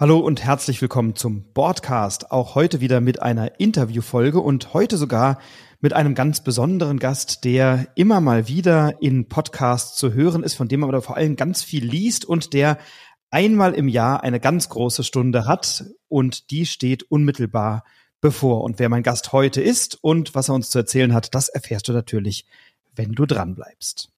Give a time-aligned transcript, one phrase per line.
[0.00, 2.30] Hallo und herzlich willkommen zum Boardcast.
[2.30, 5.40] Auch heute wieder mit einer Interviewfolge und heute sogar
[5.80, 10.68] mit einem ganz besonderen Gast, der immer mal wieder in Podcasts zu hören ist, von
[10.68, 12.78] dem man aber vor allem ganz viel liest und der
[13.32, 17.82] einmal im Jahr eine ganz große Stunde hat und die steht unmittelbar
[18.20, 18.62] bevor.
[18.62, 21.88] Und wer mein Gast heute ist und was er uns zu erzählen hat, das erfährst
[21.88, 22.46] du natürlich,
[22.94, 24.12] wenn du dran bleibst.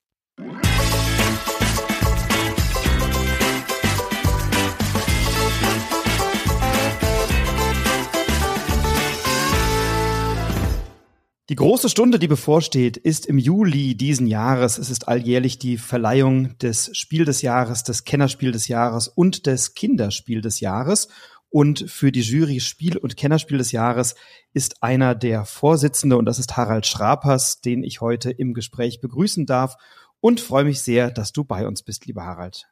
[11.51, 14.79] Die große Stunde, die bevorsteht, ist im Juli diesen Jahres.
[14.79, 19.75] Es ist alljährlich die Verleihung des Spiel des Jahres, des Kennerspiel des Jahres und des
[19.75, 21.09] Kinderspiel des Jahres.
[21.49, 24.15] Und für die Jury Spiel- und Kennerspiel des Jahres
[24.53, 29.45] ist einer der Vorsitzende und das ist Harald Schrapers, den ich heute im Gespräch begrüßen
[29.45, 29.75] darf
[30.21, 32.69] und freue mich sehr, dass du bei uns bist, lieber Harald.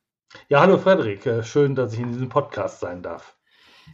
[0.49, 1.27] Ja, hallo Frederik.
[1.27, 3.38] Äh, schön, dass ich in diesem Podcast sein darf.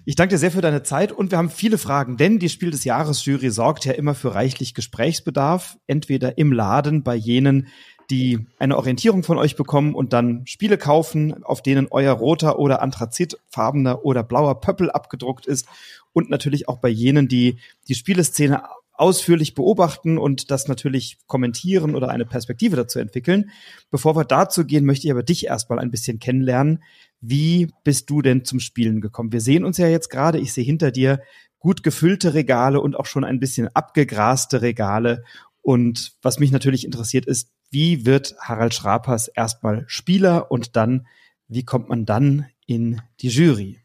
[0.05, 2.71] Ich danke dir sehr für deine Zeit und wir haben viele Fragen, denn die Spiel
[2.71, 7.69] des Jahres Jury sorgt ja immer für reichlich Gesprächsbedarf, entweder im Laden bei jenen,
[8.11, 12.83] die eine Orientierung von euch bekommen und dann Spiele kaufen, auf denen euer roter oder
[12.83, 15.67] anthrazitfarbener oder blauer Pöppel abgedruckt ist
[16.13, 17.57] und natürlich auch bei jenen, die
[17.89, 18.63] die Spieleszene
[18.97, 23.51] ausführlich beobachten und das natürlich kommentieren oder eine Perspektive dazu entwickeln.
[23.91, 26.83] Bevor wir dazu gehen, möchte ich aber dich erstmal ein bisschen kennenlernen.
[27.27, 29.33] Wie bist du denn zum Spielen gekommen?
[29.33, 31.21] Wir sehen uns ja jetzt gerade, ich sehe hinter dir
[31.59, 35.25] gut gefüllte Regale und auch schon ein bisschen abgegraste Regale.
[35.63, 41.07] Und was mich natürlich interessiert ist, wie wird Harald Schrapers erstmal Spieler und dann,
[41.49, 43.84] wie kommt man dann in die Jury?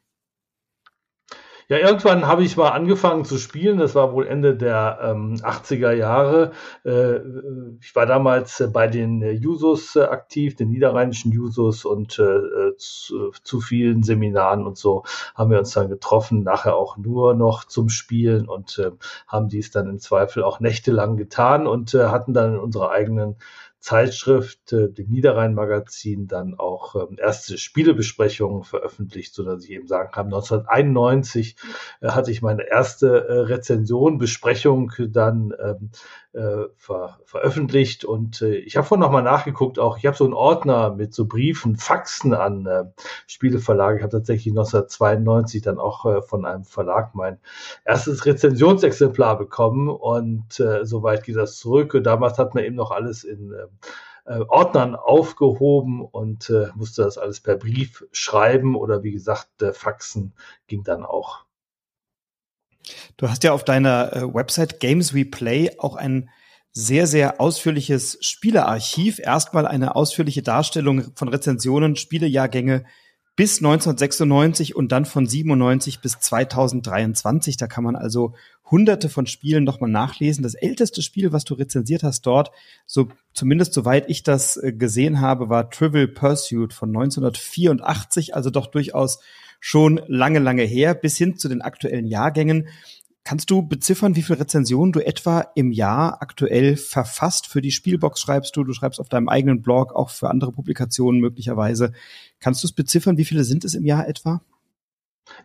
[1.71, 3.77] Ja, irgendwann habe ich mal angefangen zu spielen.
[3.77, 6.51] Das war wohl Ende der ähm, 80er Jahre.
[6.83, 7.19] Äh,
[7.79, 12.23] ich war damals äh, bei den äh, Jusos äh, aktiv, den niederrheinischen Jusos und äh,
[12.23, 15.03] äh, zu, zu, vielen Seminaren und so
[15.35, 16.41] haben wir uns dann getroffen.
[16.41, 18.81] Nachher auch nur noch zum Spielen und
[19.27, 23.35] haben dies dann im Zweifel auch nächtelang getan und hatten dann in unserer eigenen
[23.79, 30.11] Zeitschrift, äh, dem Niederrhein-Magazin, dann auch ähm, erste Spielebesprechungen veröffentlicht, so dass ich eben sagen
[30.11, 31.55] kann, 1991
[32.01, 35.91] äh, hatte ich meine erste äh, Rezension, Besprechung dann ähm,
[36.33, 40.33] äh, ver veröffentlicht und äh, ich habe vorhin nochmal nachgeguckt, auch ich habe so einen
[40.33, 42.85] Ordner mit so Briefen, Faxen an äh,
[43.27, 43.97] Spieleverlage.
[43.97, 47.39] Ich habe tatsächlich 1992 dann auch äh, von einem Verlag mein
[47.85, 51.93] erstes Rezensionsexemplar bekommen und äh, soweit geht das zurück.
[51.93, 53.65] Und damals hat man eben noch alles in äh,
[54.25, 59.73] äh, Ordnern aufgehoben und äh, musste das alles per Brief schreiben oder wie gesagt, äh,
[59.73, 60.33] Faxen
[60.67, 61.45] ging dann auch.
[63.17, 66.29] Du hast ja auf deiner äh, Website Games We Play auch ein
[66.71, 69.19] sehr, sehr ausführliches Spielearchiv.
[69.19, 72.85] Erstmal eine ausführliche Darstellung von Rezensionen, Spielejahrgänge
[73.39, 77.55] bis 1996 und dann von 97 bis 2023.
[77.55, 78.33] Da kann man also
[78.69, 80.43] hunderte von Spielen nochmal nachlesen.
[80.43, 82.51] Das älteste Spiel, was du rezensiert hast dort,
[82.85, 88.67] so zumindest soweit ich das äh, gesehen habe, war Trivial Pursuit von 1984, also doch
[88.67, 89.19] durchaus
[89.61, 92.67] schon lange, lange her, bis hin zu den aktuellen Jahrgängen.
[93.29, 97.45] Kannst du beziffern, wie viele Rezensionen du etwa im Jahr aktuell verfasst?
[97.45, 101.21] Für die Spielbox schreibst du, du schreibst auf deinem eigenen Blog, auch für andere Publikationen
[101.21, 101.91] möglicherweise.
[102.39, 104.41] Kannst du es beziffern, wie viele sind es im Jahr etwa?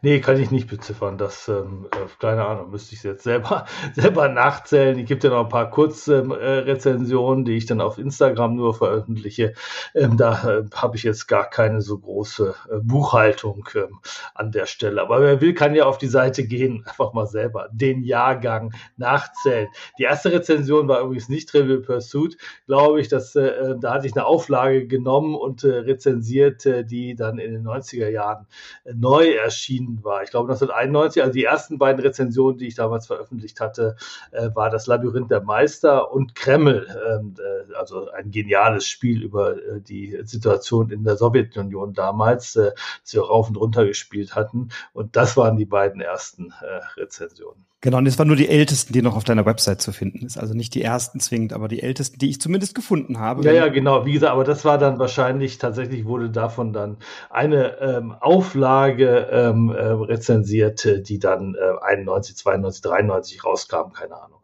[0.03, 1.19] Nee, kann ich nicht beziffern.
[1.19, 4.99] Das, ähm, äh, keine Ahnung, müsste ich jetzt selber, selber nachzählen.
[4.99, 8.75] Ich gebe dir noch ein paar Kurzrezensionen, ähm, äh, die ich dann auf Instagram nur
[8.75, 9.55] veröffentliche.
[9.95, 14.01] Ähm, da äh, habe ich jetzt gar keine so große äh, Buchhaltung ähm,
[14.35, 15.01] an der Stelle.
[15.01, 19.69] Aber wer will, kann ja auf die Seite gehen, einfach mal selber den Jahrgang nachzählen.
[19.99, 22.37] Die erste Rezension war übrigens nicht Trivial Pursuit,
[22.67, 23.09] glaube ich.
[23.09, 27.67] Dass, äh, äh, da hatte ich eine Auflage genommen und rezensiert, die dann in den
[27.67, 28.47] 90er Jahren
[28.85, 30.23] neu erschien erschienen war.
[30.23, 33.97] Ich glaube 1991, also die ersten beiden Rezensionen, die ich damals veröffentlicht hatte,
[34.33, 39.57] äh, war das Labyrinth der Meister und Kreml, ähm, äh, also ein geniales Spiel über
[39.57, 44.69] äh, die Situation in der Sowjetunion damals, äh, das wir rauf und runter gespielt hatten.
[44.93, 47.65] Und das waren die beiden ersten äh, Rezensionen.
[47.85, 50.39] Genau, und das waren nur die ältesten, die noch auf deiner Website zu finden ist.
[50.39, 53.45] Also nicht die ersten zwingend, aber die ältesten, die ich zumindest gefunden habe.
[53.45, 54.07] Ja, ja, genau.
[54.07, 56.97] Wie gesagt, aber das war dann wahrscheinlich, tatsächlich wurde davon dann
[57.29, 64.41] eine ähm, Auflage ähm, äh, rezensiert, die dann äh, 91, 92, 93 rauskam, keine Ahnung.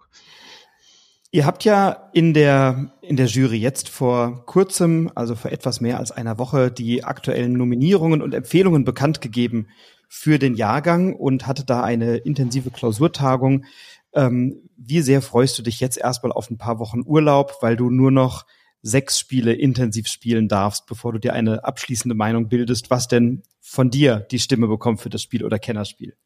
[1.30, 5.98] Ihr habt ja in der, in der Jury jetzt vor kurzem, also vor etwas mehr
[5.98, 9.68] als einer Woche, die aktuellen Nominierungen und Empfehlungen bekannt gegeben
[10.12, 13.64] für den Jahrgang und hatte da eine intensive Klausurtagung.
[14.12, 17.90] Ähm, wie sehr freust du dich jetzt erstmal auf ein paar Wochen Urlaub, weil du
[17.90, 18.44] nur noch
[18.82, 23.90] sechs Spiele intensiv spielen darfst, bevor du dir eine abschließende Meinung bildest, was denn von
[23.90, 26.16] dir die Stimme bekommt für das Spiel oder Kennerspiel?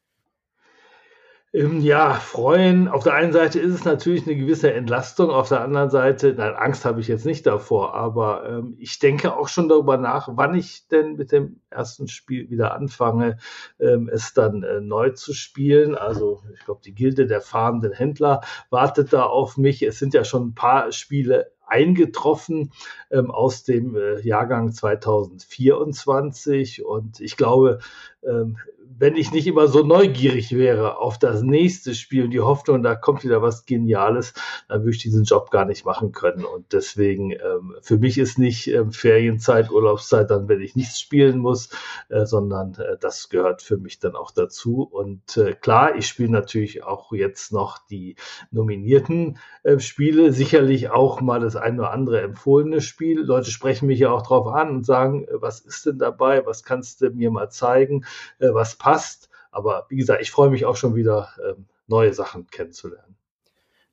[1.54, 2.88] Ähm, ja, freuen.
[2.88, 6.54] Auf der einen Seite ist es natürlich eine gewisse Entlastung, auf der anderen Seite, nein,
[6.54, 10.56] Angst habe ich jetzt nicht davor, aber ähm, ich denke auch schon darüber nach, wann
[10.56, 13.38] ich denn mit dem ersten Spiel wieder anfange,
[13.78, 15.94] ähm, es dann äh, neu zu spielen.
[15.94, 18.40] Also ich glaube, die Gilde der fahrenden Händler
[18.70, 19.80] wartet da auf mich.
[19.82, 22.72] Es sind ja schon ein paar Spiele eingetroffen
[23.12, 27.78] ähm, aus dem äh, Jahrgang 2024 und ich glaube,
[28.24, 28.56] ähm,
[28.98, 32.94] wenn ich nicht immer so neugierig wäre auf das nächste Spiel und die Hoffnung, da
[32.94, 34.34] kommt wieder was Geniales,
[34.68, 36.44] dann würde ich diesen Job gar nicht machen können.
[36.44, 41.38] Und deswegen, ähm, für mich ist nicht ähm, Ferienzeit, Urlaubszeit dann, wenn ich nichts spielen
[41.38, 41.70] muss,
[42.08, 44.82] äh, sondern äh, das gehört für mich dann auch dazu.
[44.82, 48.16] Und äh, klar, ich spiele natürlich auch jetzt noch die
[48.50, 53.20] nominierten äh, Spiele, sicherlich auch mal das ein oder andere empfohlene Spiel.
[53.20, 56.46] Leute sprechen mich ja auch drauf an und sagen, äh, was ist denn dabei?
[56.46, 58.04] Was kannst du mir mal zeigen?
[58.38, 59.30] Äh, was passt.
[59.50, 63.16] Aber wie gesagt, ich freue mich auch schon wieder, ähm, neue Sachen kennenzulernen.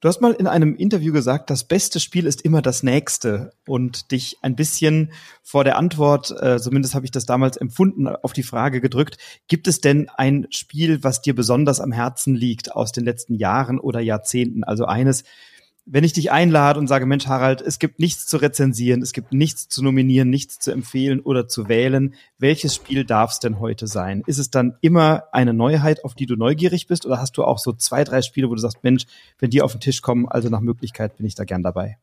[0.02, 4.12] Du hast mal in einem Interview gesagt, das beste Spiel ist immer das nächste und
[4.12, 8.44] dich ein bisschen vor der Antwort, äh, zumindest habe ich das damals empfunden, auf die
[8.44, 9.18] Frage gedrückt,
[9.48, 13.80] gibt es denn ein Spiel, was dir besonders am Herzen liegt aus den letzten Jahren
[13.80, 14.64] oder Jahrzehnten?
[14.64, 15.24] Also eines,
[15.86, 19.34] wenn ich dich einlade und sage, Mensch, Harald, es gibt nichts zu rezensieren, es gibt
[19.34, 23.88] nichts zu nominieren, nichts zu empfehlen oder zu wählen, welches Spiel darf es denn heute
[23.88, 24.24] sein?
[24.28, 27.58] Ist es dann immer eine Neuheit, auf die du neugierig bist, oder hast du auch
[27.58, 29.06] so zwei, drei Spiele, wo du sagst, Mensch,
[29.40, 31.98] wenn die auf den Tisch kommen, also nach Möglichkeit bin ich da gern dabei?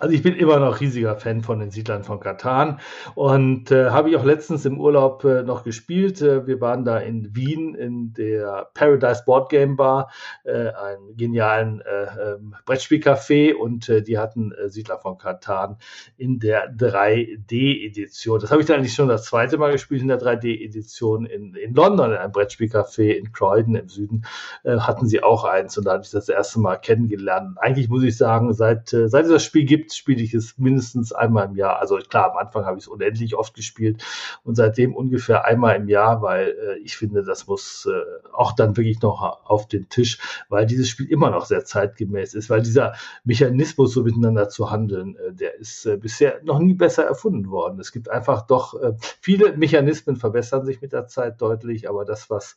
[0.00, 2.80] Also ich bin immer noch riesiger Fan von den Siedlern von Katan
[3.14, 6.20] und äh, habe ich auch letztens im Urlaub äh, noch gespielt.
[6.20, 10.10] Äh, wir waren da in Wien in der Paradise Board Game Bar,
[10.44, 15.76] äh, einem genialen äh, ähm, Brettspielcafé und äh, die hatten äh, Siedler von Katan
[16.16, 18.40] in der 3D-Edition.
[18.40, 21.72] Das habe ich dann eigentlich schon das zweite Mal gespielt in der 3D-Edition in, in
[21.74, 24.24] London, in einem Brettspielcafé in Croydon im Süden
[24.64, 27.56] hatten sie auch eins und da habe ich das erste Mal kennengelernt.
[27.58, 31.56] Eigentlich muss ich sagen, seit, seit das Spiel gibt, spiele ich es mindestens einmal im
[31.56, 31.78] Jahr.
[31.80, 34.04] Also klar, am Anfang habe ich es unendlich oft gespielt
[34.44, 38.76] und seitdem ungefähr einmal im Jahr, weil äh, ich finde, das muss äh, auch dann
[38.76, 42.94] wirklich noch auf den Tisch, weil dieses Spiel immer noch sehr zeitgemäß ist, weil dieser
[43.24, 47.80] Mechanismus, so miteinander zu handeln, äh, der ist äh, bisher noch nie besser erfunden worden.
[47.80, 52.30] Es gibt einfach doch äh, viele Mechanismen verbessern sich mit der Zeit deutlich, aber das,
[52.30, 52.56] was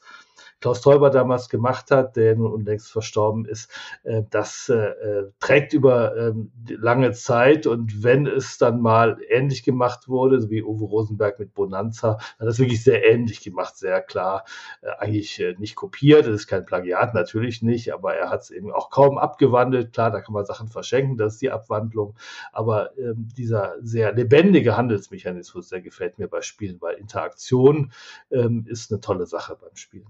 [0.62, 3.72] Klaus Teuber damals gemacht hat, der nun unlängst verstorben ist,
[4.04, 7.66] äh, das äh, äh, trägt über ähm, lange Zeit.
[7.66, 12.48] Und wenn es dann mal ähnlich gemacht wurde, so wie Uwe Rosenberg mit Bonanza, hat
[12.48, 14.46] das wirklich sehr ähnlich gemacht, sehr klar,
[15.00, 18.90] eigentlich nicht kopiert, das ist kein Plagiat, natürlich nicht, aber er hat es eben auch
[18.90, 22.16] kaum abgewandelt, klar, da kann man Sachen verschenken, das ist die Abwandlung,
[22.52, 27.92] aber ähm, dieser sehr lebendige Handelsmechanismus, der gefällt mir bei Spielen, weil Interaktion
[28.30, 30.08] ähm, ist eine tolle Sache beim Spielen.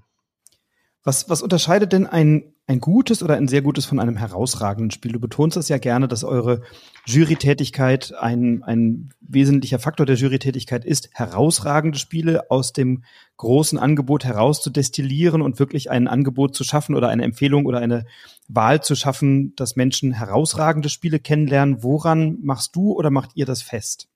[1.03, 5.13] Was, was unterscheidet denn ein, ein gutes oder ein sehr gutes von einem herausragenden Spiel?
[5.13, 6.61] Du betonst das ja gerne, dass eure
[7.07, 13.03] Jurytätigkeit ein, ein wesentlicher Faktor der Jurytätigkeit ist, herausragende Spiele aus dem
[13.37, 18.05] großen Angebot herauszudestillieren und wirklich ein Angebot zu schaffen oder eine Empfehlung oder eine
[18.47, 21.81] Wahl zu schaffen, dass Menschen herausragende Spiele kennenlernen.
[21.81, 24.07] Woran machst du oder macht ihr das fest?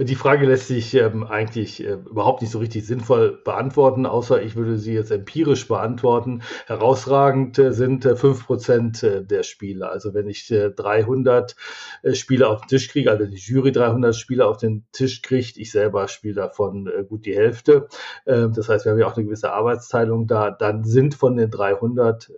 [0.00, 4.54] Die Frage lässt sich ähm, eigentlich äh, überhaupt nicht so richtig sinnvoll beantworten, außer ich
[4.54, 6.42] würde sie jetzt empirisch beantworten.
[6.66, 9.88] Herausragend äh, sind äh, fünf Prozent äh, der Spiele.
[9.88, 11.56] Also wenn ich äh, 300
[12.02, 15.56] äh, Spiele auf den Tisch kriege, also die Jury 300 Spiele auf den Tisch kriegt,
[15.56, 17.88] ich selber spiele davon äh, gut die Hälfte.
[18.24, 20.52] Äh, das heißt, wir haben ja auch eine gewisse Arbeitsteilung da.
[20.52, 22.30] Dann sind von den 300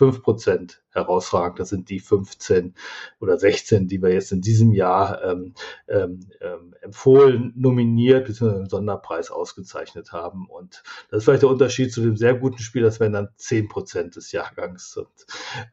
[0.00, 1.60] 5 Prozent herausragend.
[1.60, 2.74] Das sind die 15
[3.20, 5.52] oder 16, die wir jetzt in diesem Jahr ähm,
[5.88, 8.64] ähm, ähm, empfohlen, nominiert bzw.
[8.66, 10.46] Sonderpreis ausgezeichnet haben.
[10.48, 13.68] Und das ist vielleicht der Unterschied zu dem sehr guten Spiel, das wären dann 10
[13.68, 14.96] Prozent des Jahrgangs.
[14.96, 15.08] Und,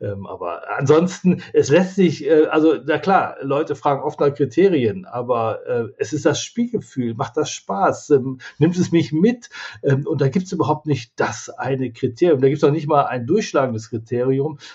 [0.01, 5.05] ähm, aber ansonsten, es lässt sich, äh, also na klar, Leute fragen oft nach Kriterien,
[5.05, 9.49] aber äh, es ist das Spielgefühl, macht das Spaß, ähm, nimmt es mich mit
[9.83, 12.41] ähm, und da gibt es überhaupt nicht das eine Kriterium.
[12.41, 14.16] Da gibt es auch nicht mal ein durchschlagendes Kriterium.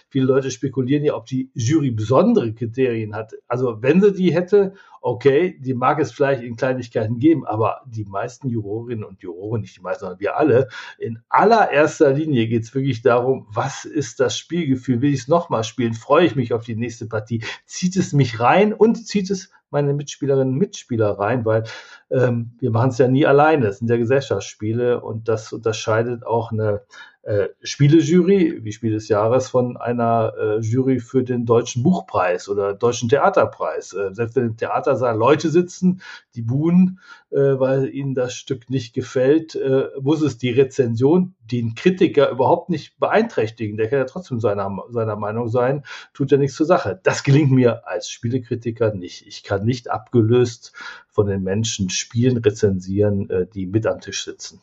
[0.08, 3.34] Viele Leute spekulieren ja, ob die Jury besondere Kriterien hat.
[3.48, 8.04] Also wenn sie die hätte, okay, die mag es vielleicht in Kleinigkeiten geben, aber die
[8.04, 10.68] meisten Jurorinnen und Juroren, nicht die meisten, sondern wir alle,
[10.98, 15.02] in allererster Linie geht es wirklich darum, was ist das Spielgefühl?
[15.02, 15.94] Will ich es nochmal spielen?
[15.94, 17.42] Freue ich mich auf die nächste Partie?
[17.66, 21.64] Zieht es mich rein und zieht es meine Mitspielerinnen und Mitspieler rein, weil
[22.10, 23.66] ähm, wir machen es ja nie alleine.
[23.66, 26.82] Es sind ja Gesellschaftsspiele und das unterscheidet auch eine
[27.22, 32.74] äh, Spielejury, wie Spiel des Jahres, von einer äh, Jury für den Deutschen Buchpreis oder
[32.74, 33.92] Deutschen Theaterpreis.
[33.92, 36.02] Äh, selbst wenn im Theatersaal Leute sitzen,
[36.34, 36.98] die buhen,
[37.30, 42.70] äh, weil ihnen das Stück nicht gefällt, äh, muss es die Rezension, den Kritiker überhaupt
[42.70, 43.76] nicht beeinträchtigen.
[43.76, 46.98] Der kann ja trotzdem seiner, seiner Meinung sein, tut ja nichts zur Sache.
[47.04, 49.26] Das gelingt mir als Spielekritiker nicht.
[49.28, 50.72] Ich kann nicht abgelöst
[51.08, 54.60] von den Menschen spielen, rezensieren, die mit am Tisch sitzen.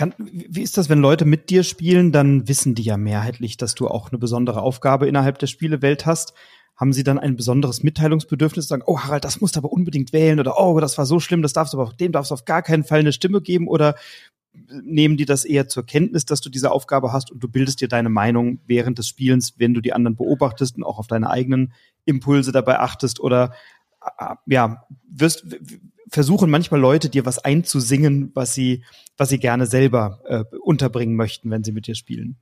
[0.00, 3.74] Kann, wie ist das, wenn Leute mit dir spielen, dann wissen die ja mehrheitlich, dass
[3.74, 6.32] du auch eine besondere Aufgabe innerhalb der Spielewelt hast.
[6.74, 10.40] Haben sie dann ein besonderes Mitteilungsbedürfnis, sagen, oh Harald, das musst du aber unbedingt wählen
[10.40, 12.62] oder oh, das war so schlimm, das darfst du aber dem darfst du auf gar
[12.62, 13.94] keinen Fall eine Stimme geben oder
[14.82, 17.88] nehmen die das eher zur Kenntnis, dass du diese Aufgabe hast und du bildest dir
[17.88, 21.74] deine Meinung während des Spielens, wenn du die anderen beobachtest und auch auf deine eigenen
[22.06, 23.52] Impulse dabei achtest oder
[24.46, 25.44] ja, wirst,
[26.10, 28.84] versuchen manchmal Leute dir was einzusingen, was sie,
[29.16, 32.36] was sie gerne selber äh, unterbringen möchten, wenn sie mit dir spielen.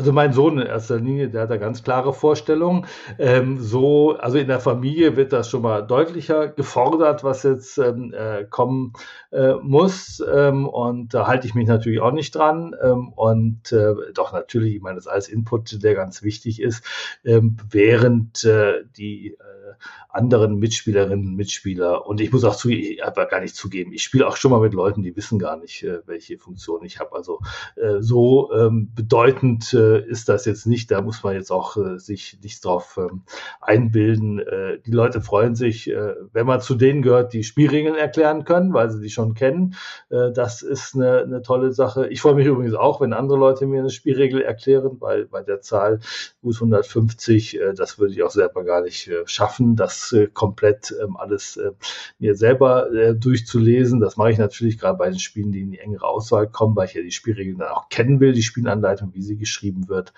[0.00, 2.86] Also mein Sohn in erster Linie, der hat da ganz klare Vorstellungen.
[3.18, 8.14] Ähm, so, also in der Familie wird das schon mal deutlicher gefordert, was jetzt ähm,
[8.14, 8.94] äh, kommen
[9.30, 10.22] äh, muss.
[10.32, 12.74] Ähm, und da halte ich mich natürlich auch nicht dran.
[12.82, 16.82] Ähm, und äh, doch natürlich, ich meine, das als Input, der ganz wichtig ist,
[17.24, 19.74] ähm, während äh, die äh,
[20.12, 22.06] anderen Mitspielerinnen und Mitspieler.
[22.06, 24.60] Und ich muss auch zu, ich habe gar nicht zugeben, ich spiele auch schon mal
[24.60, 27.14] mit Leuten, die wissen gar nicht, äh, welche Funktion ich habe.
[27.14, 27.40] Also
[27.76, 30.90] äh, so ähm, bedeutend äh, ist das jetzt nicht.
[30.90, 33.22] Da muss man jetzt auch sich nichts drauf ähm,
[33.60, 34.40] einbilden.
[34.84, 39.00] Die Leute freuen sich, wenn man zu denen gehört, die Spielregeln erklären können, weil sie
[39.00, 39.74] die schon kennen.
[40.08, 42.08] Das ist eine, eine tolle Sache.
[42.08, 45.60] Ich freue mich übrigens auch, wenn andere Leute mir eine Spielregel erklären, weil bei der
[45.60, 46.00] Zahl
[46.42, 51.16] gut 150, äh, das würde ich auch selber gar nicht schaffen, das äh, komplett ähm,
[51.16, 51.72] alles äh,
[52.18, 54.00] mir selber äh, durchzulesen.
[54.00, 56.88] Das mache ich natürlich gerade bei den Spielen, die in die engere Auswahl kommen, weil
[56.88, 60.12] ich ja die Spielregeln dann auch kennen will, die Spielanleitung, wie sie geschrieben wird.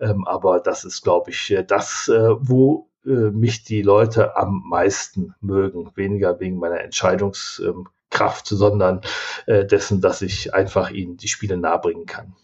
[0.00, 2.10] Ähm, aber das ist, glaube ich, das,
[2.40, 5.90] wo mich die Leute am meisten mögen.
[5.94, 9.00] Weniger wegen meiner Entscheidungskraft, sondern
[9.46, 12.34] dessen, dass ich einfach ihnen die Spiele nahebringen kann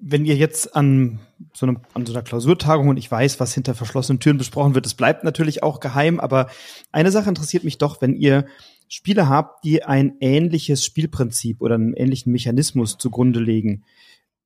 [0.00, 1.18] wenn ihr jetzt an
[1.54, 4.86] so, einem, an so einer Klausurtagung und ich weiß, was hinter verschlossenen Türen besprochen wird,
[4.86, 6.48] es bleibt natürlich auch geheim, aber
[6.92, 8.46] eine Sache interessiert mich doch, wenn ihr
[8.88, 13.84] Spiele habt, die ein ähnliches Spielprinzip oder einen ähnlichen Mechanismus zugrunde legen.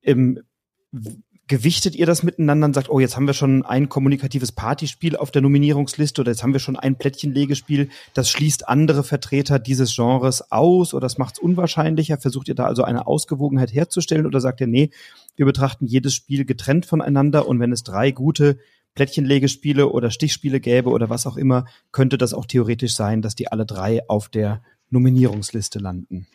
[0.01, 0.41] Ähm,
[1.47, 5.29] gewichtet ihr das miteinander und sagt, oh, jetzt haben wir schon ein kommunikatives Partyspiel auf
[5.29, 10.51] der Nominierungsliste oder jetzt haben wir schon ein Plättchenlegespiel, das schließt andere Vertreter dieses Genres
[10.51, 12.17] aus oder das macht es unwahrscheinlicher?
[12.17, 14.91] Versucht ihr da also eine Ausgewogenheit herzustellen oder sagt ihr, nee,
[15.35, 18.57] wir betrachten jedes Spiel getrennt voneinander und wenn es drei gute
[18.95, 23.51] Plättchenlegespiele oder Stichspiele gäbe oder was auch immer, könnte das auch theoretisch sein, dass die
[23.51, 26.27] alle drei auf der Nominierungsliste landen?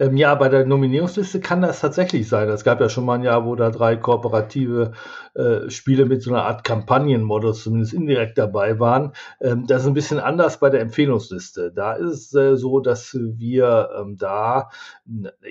[0.00, 2.48] Ähm, ja, bei der Nominierungsliste kann das tatsächlich sein.
[2.48, 4.92] Es gab ja schon mal ein Jahr, wo da drei kooperative
[5.34, 9.12] äh, Spiele mit so einer Art Kampagnenmodus zumindest indirekt dabei waren.
[9.42, 11.70] Ähm, das ist ein bisschen anders bei der Empfehlungsliste.
[11.70, 14.70] Da ist es äh, so, dass wir ähm, da,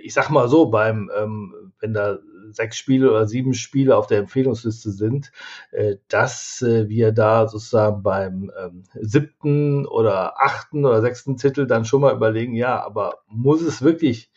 [0.01, 2.18] ich sag mal so, beim, ähm, wenn da
[2.51, 5.32] sechs Spiele oder sieben Spiele auf der Empfehlungsliste sind,
[5.72, 11.86] äh, dass äh, wir da sozusagen beim ähm, siebten oder achten oder sechsten Titel dann
[11.86, 14.28] schon mal überlegen, ja, aber muss es wirklich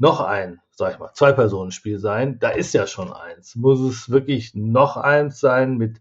[0.00, 2.38] noch ein, sag ich mal, Zwei-Personen-Spiel sein.
[2.40, 3.54] Da ist ja schon eins.
[3.54, 6.00] Muss es wirklich noch eins sein mit,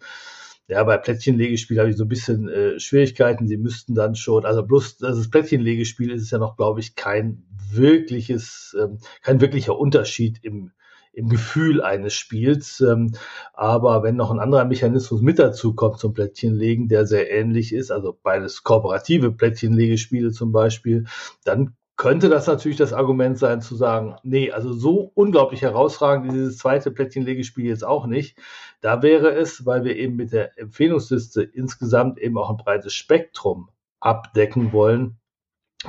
[0.67, 3.47] ja, bei Plättchenlegespiel habe ich so ein bisschen äh, Schwierigkeiten.
[3.47, 7.43] Sie müssten dann schon, also bloß das Plättchenlegespiel ist es ja noch, glaube ich, kein
[7.71, 10.71] wirkliches, ähm, kein wirklicher Unterschied im,
[11.11, 12.79] im Gefühl eines Spiels.
[12.79, 13.15] Ähm,
[13.53, 17.91] aber wenn noch ein anderer Mechanismus mit dazu kommt zum Plättchenlegen, der sehr ähnlich ist,
[17.91, 21.05] also beides kooperative Plättchenlegespiele zum Beispiel,
[21.43, 26.57] dann könnte das natürlich das Argument sein zu sagen, nee, also so unglaublich herausragend dieses
[26.57, 28.37] zweite Plättchenlegespiel jetzt auch nicht.
[28.79, 33.69] Da wäre es, weil wir eben mit der Empfehlungsliste insgesamt eben auch ein breites Spektrum
[33.99, 35.19] abdecken wollen,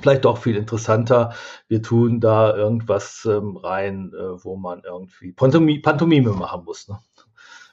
[0.02, 1.32] vielleicht doch viel interessanter.
[1.68, 6.88] Wir tun da irgendwas ähm, rein, äh, wo man irgendwie Pantomime machen muss.
[6.88, 6.98] Ne?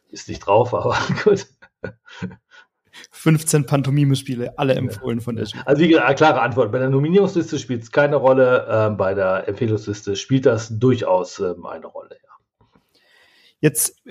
[0.10, 1.48] Ist nicht drauf, aber gut.
[3.12, 5.64] 15 Pantomime-Spiele, alle empfohlen von der Jury.
[5.66, 6.72] Also wie gesagt, klare Antwort.
[6.72, 11.66] Bei der Nominierungsliste spielt es keine Rolle, ähm, bei der Empfehlungsliste spielt das durchaus ähm,
[11.66, 12.68] eine Rolle, ja.
[13.60, 14.04] Jetzt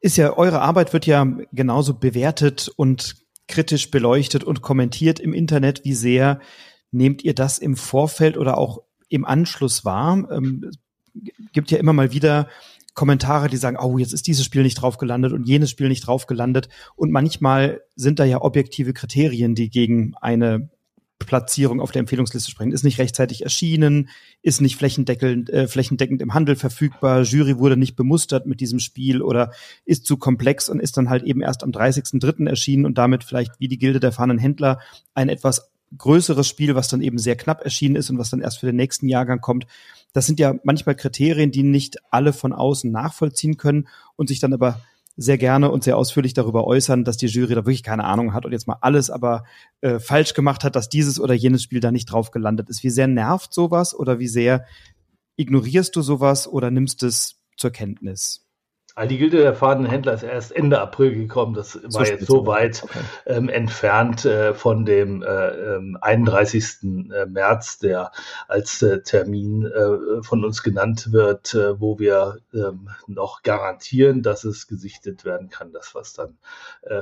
[0.00, 5.84] ist ja, eure Arbeit wird ja genauso bewertet und kritisch beleuchtet und kommentiert im Internet.
[5.84, 6.40] Wie sehr
[6.90, 10.28] nehmt ihr das im Vorfeld oder auch im Anschluss wahr?
[10.30, 10.70] Ähm,
[11.52, 12.48] gibt ja immer mal wieder
[12.94, 16.06] Kommentare, die sagen, oh, jetzt ist dieses Spiel nicht drauf gelandet und jenes Spiel nicht
[16.06, 16.68] drauf gelandet.
[16.96, 20.70] Und manchmal sind da ja objektive Kriterien, die gegen eine
[21.20, 22.72] Platzierung auf der Empfehlungsliste sprechen.
[22.72, 24.08] Ist nicht rechtzeitig erschienen,
[24.42, 29.22] ist nicht flächendeckend, äh, flächendeckend im Handel verfügbar, Jury wurde nicht bemustert mit diesem Spiel
[29.22, 29.52] oder
[29.84, 32.48] ist zu komplex und ist dann halt eben erst am 30.03.
[32.48, 34.80] erschienen und damit vielleicht wie die Gilde der fahrenden Händler
[35.14, 38.58] ein etwas größeres Spiel, was dann eben sehr knapp erschienen ist und was dann erst
[38.58, 39.66] für den nächsten Jahrgang kommt.
[40.12, 44.52] Das sind ja manchmal Kriterien, die nicht alle von außen nachvollziehen können und sich dann
[44.52, 44.80] aber
[45.16, 48.46] sehr gerne und sehr ausführlich darüber äußern, dass die Jury da wirklich keine Ahnung hat
[48.46, 49.44] und jetzt mal alles aber
[49.80, 52.82] äh, falsch gemacht hat, dass dieses oder jenes Spiel da nicht drauf gelandet ist.
[52.82, 54.64] Wie sehr nervt sowas oder wie sehr
[55.36, 58.49] ignorierst du sowas oder nimmst es zur Kenntnis?
[59.06, 61.54] Die Gilde der Fadenhändler ist erst Ende April gekommen.
[61.54, 62.98] Das so war jetzt so weit okay.
[63.26, 66.82] ähm, entfernt äh, von dem äh, 31.
[66.82, 68.12] Ähm, äh, März, der
[68.48, 74.44] als äh, Termin äh, von uns genannt wird, äh, wo wir ähm, noch garantieren, dass
[74.44, 76.38] es gesichtet werden kann, das was dann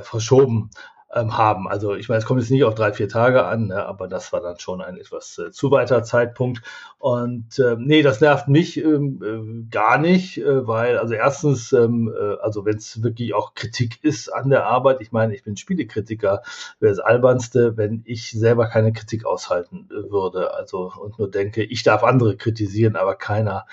[0.01, 0.69] verschoben
[1.13, 1.67] ähm, haben.
[1.67, 4.31] Also ich meine, es kommt jetzt nicht auf drei, vier Tage an, ne, aber das
[4.31, 6.61] war dann schon ein etwas äh, zu weiter Zeitpunkt.
[6.99, 12.13] Und äh, nee, das nervt mich ähm, äh, gar nicht, äh, weil also erstens, ähm,
[12.15, 15.57] äh, also wenn es wirklich auch Kritik ist an der Arbeit, ich meine, ich bin
[15.57, 16.43] Spielekritiker,
[16.79, 20.53] wäre das albernste, wenn ich selber keine Kritik aushalten äh, würde.
[20.53, 23.65] Also und nur denke, ich darf andere kritisieren, aber keiner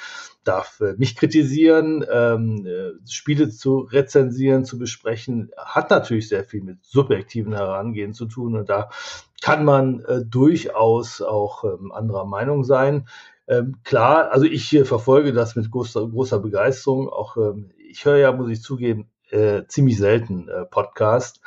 [0.46, 6.62] darf äh, mich kritisieren, ähm, äh, Spiele zu rezensieren, zu besprechen, hat natürlich sehr viel
[6.62, 8.90] mit subjektiven Herangehen zu tun und da
[9.42, 13.06] kann man äh, durchaus auch ähm, anderer Meinung sein.
[13.48, 17.08] Ähm, klar, also ich äh, verfolge das mit großer, großer Begeisterung.
[17.08, 21.40] Auch ähm, ich höre ja, muss ich zugeben, äh, ziemlich selten äh, Podcast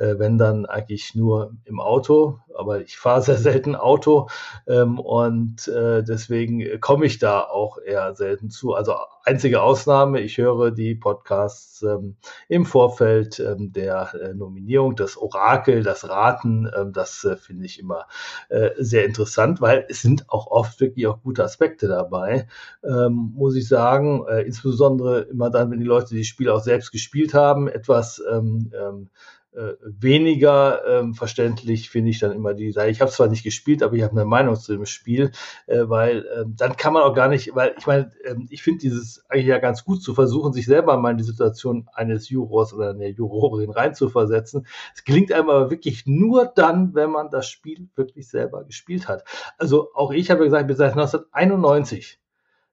[0.00, 4.28] wenn dann eigentlich nur im Auto, aber ich fahre sehr selten Auto
[4.66, 8.74] ähm, und äh, deswegen komme ich da auch eher selten zu.
[8.74, 12.16] Also einzige Ausnahme, ich höre die Podcasts ähm,
[12.48, 18.06] im Vorfeld ähm, der äh, Nominierung, das Orakel, das Raten, das äh, finde ich immer
[18.48, 22.46] äh, sehr interessant, weil es sind auch oft wirklich auch gute Aspekte dabei,
[22.82, 27.34] muss ich sagen, äh, insbesondere immer dann, wenn die Leute die Spiele auch selbst gespielt
[27.34, 28.70] haben, etwas ähm,
[29.52, 32.90] äh, weniger ähm, verständlich finde ich dann immer die Seite.
[32.90, 35.32] Ich habe zwar nicht gespielt, aber ich habe eine Meinung zu dem Spiel,
[35.66, 38.80] äh, weil äh, dann kann man auch gar nicht, weil ich meine, äh, ich finde
[38.80, 42.72] dieses eigentlich ja ganz gut zu versuchen, sich selber mal in die Situation eines Jurors
[42.72, 44.66] oder einer Jurorin reinzuversetzen.
[44.94, 49.24] Es gelingt einem aber wirklich nur dann, wenn man das Spiel wirklich selber gespielt hat.
[49.58, 52.20] Also auch ich habe gesagt, ich bin seit 1991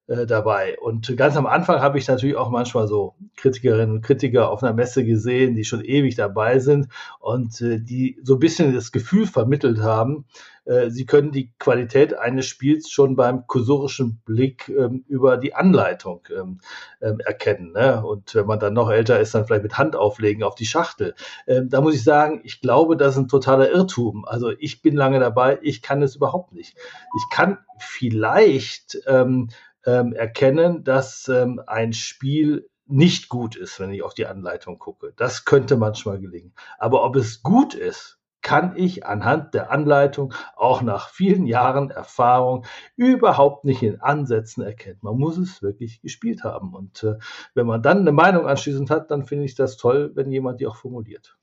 [0.08, 0.78] äh, dabei.
[0.80, 4.74] Und ganz am Anfang habe ich natürlich auch manchmal so Kritikerinnen und Kritiker auf einer
[4.74, 6.88] Messe gesehen, die schon ewig dabei sind
[7.20, 10.26] und äh, die so ein bisschen das Gefühl vermittelt haben,
[10.68, 16.28] äh, sie können die Qualität eines Spiels schon beim kursorischen Blick ähm, über die Anleitung
[16.36, 16.60] ähm,
[17.02, 17.72] ähm, erkennen.
[17.72, 18.04] Ne?
[18.06, 21.16] Und wenn man dann noch älter ist, dann vielleicht mit Hand auflegen auf die Schachtel.
[21.48, 24.26] Ähm, da muss ich sagen, ich glaube, das ist ein totaler Irrtum.
[24.26, 26.76] Also ich bin lange dabei, ich kann es überhaupt nicht.
[27.18, 29.50] Ich kann vielleicht ähm,
[29.88, 35.14] ähm, erkennen, dass ähm, ein Spiel nicht gut ist, wenn ich auf die Anleitung gucke.
[35.16, 36.54] Das könnte manchmal gelingen.
[36.78, 42.66] Aber ob es gut ist, kann ich anhand der Anleitung auch nach vielen Jahren Erfahrung
[42.96, 45.00] überhaupt nicht in Ansätzen erkennen.
[45.02, 46.74] Man muss es wirklich gespielt haben.
[46.74, 47.16] Und äh,
[47.56, 50.68] wenn man dann eine Meinung anschließend hat, dann finde ich das toll, wenn jemand die
[50.68, 51.38] auch formuliert.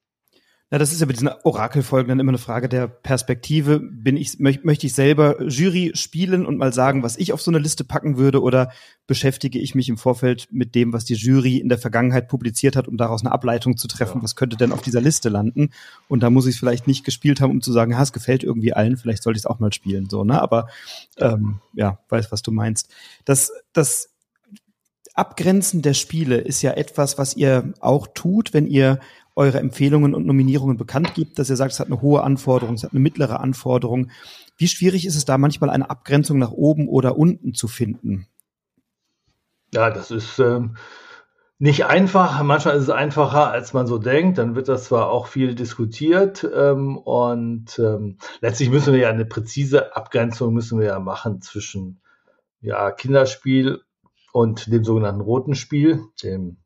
[0.74, 3.78] Ja, das ist ja bei diesen Orakelfolgen dann immer eine Frage der Perspektive.
[3.78, 7.52] Bin ich, möcht, möchte ich selber Jury spielen und mal sagen, was ich auf so
[7.52, 8.72] eine Liste packen würde, oder
[9.06, 12.88] beschäftige ich mich im Vorfeld mit dem, was die Jury in der Vergangenheit publiziert hat,
[12.88, 14.24] um daraus eine Ableitung zu treffen, ja.
[14.24, 15.70] was könnte denn auf dieser Liste landen?
[16.08, 18.42] Und da muss ich es vielleicht nicht gespielt haben, um zu sagen, ha, es gefällt
[18.42, 20.42] irgendwie allen, vielleicht sollte ich es auch mal spielen, so, ne?
[20.42, 20.66] Aber
[21.18, 22.92] ähm, ja, weiß, was du meinst.
[23.24, 24.08] Das, das
[25.14, 28.98] Abgrenzen der Spiele ist ja etwas, was ihr auch tut, wenn ihr
[29.36, 32.84] eure Empfehlungen und Nominierungen bekannt gibt, dass ihr sagt, es hat eine hohe Anforderung, es
[32.84, 34.10] hat eine mittlere Anforderung.
[34.56, 38.26] Wie schwierig ist es da manchmal eine Abgrenzung nach oben oder unten zu finden?
[39.72, 40.76] Ja, das ist ähm,
[41.58, 42.42] nicht einfach.
[42.42, 44.38] Manchmal ist es einfacher, als man so denkt.
[44.38, 49.24] Dann wird das zwar auch viel diskutiert ähm, und ähm, letztlich müssen wir ja eine
[49.24, 52.00] präzise Abgrenzung müssen wir ja machen zwischen
[52.60, 53.82] ja, Kinderspiel
[54.32, 56.58] und dem sogenannten roten Spiel, dem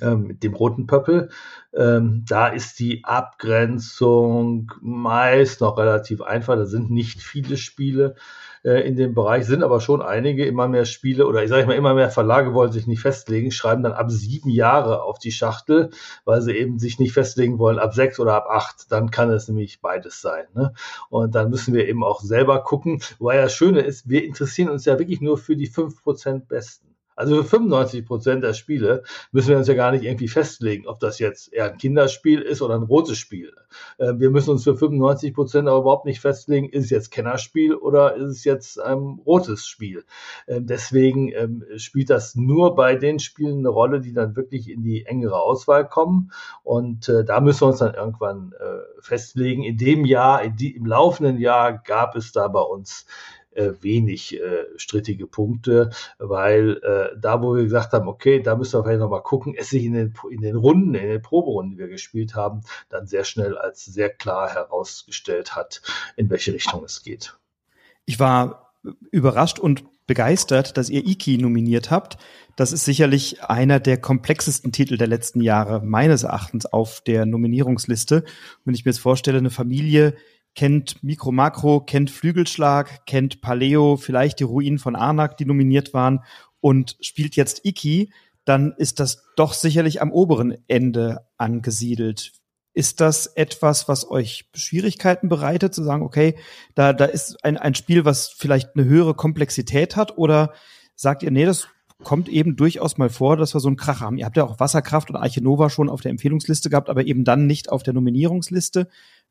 [0.00, 1.30] ähm, mit dem roten Pöppel.
[1.74, 6.56] Ähm, da ist die Abgrenzung meist noch relativ einfach.
[6.56, 8.16] Da sind nicht viele Spiele
[8.64, 11.76] äh, in dem Bereich, sind aber schon einige, immer mehr Spiele oder ich sage mal,
[11.76, 15.90] immer mehr Verlage wollen sich nicht festlegen, schreiben dann ab sieben Jahre auf die Schachtel,
[16.24, 18.90] weil sie eben sich nicht festlegen wollen, ab sechs oder ab acht.
[18.90, 20.46] Dann kann es nämlich beides sein.
[20.54, 20.72] Ne?
[21.10, 24.84] Und dann müssen wir eben auch selber gucken, weil das Schöne ist, wir interessieren uns
[24.84, 26.85] ja wirklich nur für die fünf Prozent Besten.
[27.16, 29.02] Also für 95 Prozent der Spiele
[29.32, 32.62] müssen wir uns ja gar nicht irgendwie festlegen, ob das jetzt eher ein Kinderspiel ist
[32.62, 33.52] oder ein rotes Spiel.
[33.98, 37.74] Ähm, wir müssen uns für 95 Prozent aber überhaupt nicht festlegen, ist es jetzt Kennerspiel
[37.74, 40.04] oder ist es jetzt ein rotes Spiel.
[40.46, 44.82] Ähm, deswegen ähm, spielt das nur bei den Spielen eine Rolle, die dann wirklich in
[44.82, 46.32] die engere Auswahl kommen.
[46.62, 49.62] Und äh, da müssen wir uns dann irgendwann äh, festlegen.
[49.62, 53.06] In dem Jahr, in die, im laufenden Jahr gab es da bei uns
[53.56, 58.84] wenig äh, strittige Punkte, weil äh, da, wo wir gesagt haben, okay, da müssen wir
[58.84, 61.88] vielleicht nochmal gucken, es sich in den, in den Runden, in den Proberunden, die wir
[61.88, 65.82] gespielt haben, dann sehr schnell als sehr klar herausgestellt hat,
[66.16, 67.36] in welche Richtung es geht.
[68.04, 68.72] Ich war
[69.10, 72.16] überrascht und begeistert, dass ihr Iki nominiert habt.
[72.54, 78.24] Das ist sicherlich einer der komplexesten Titel der letzten Jahre, meines Erachtens, auf der Nominierungsliste.
[78.64, 80.14] Wenn ich mir jetzt vorstelle, eine Familie,
[80.56, 86.24] kennt Mikro Makro, kennt Flügelschlag, kennt Paleo, vielleicht die Ruinen von Arnak, die nominiert waren
[86.60, 88.12] und spielt jetzt Iki,
[88.44, 92.32] dann ist das doch sicherlich am oberen Ende angesiedelt.
[92.72, 96.36] Ist das etwas, was euch Schwierigkeiten bereitet, zu sagen, okay,
[96.74, 100.18] da, da ist ein, ein Spiel, was vielleicht eine höhere Komplexität hat?
[100.18, 100.52] Oder
[100.94, 101.68] sagt ihr, nee, das
[102.04, 104.18] kommt eben durchaus mal vor, dass wir so einen Krach haben.
[104.18, 107.24] Ihr habt ja auch Wasserkraft und Arche Nova schon auf der Empfehlungsliste gehabt, aber eben
[107.24, 108.88] dann nicht auf der Nominierungsliste.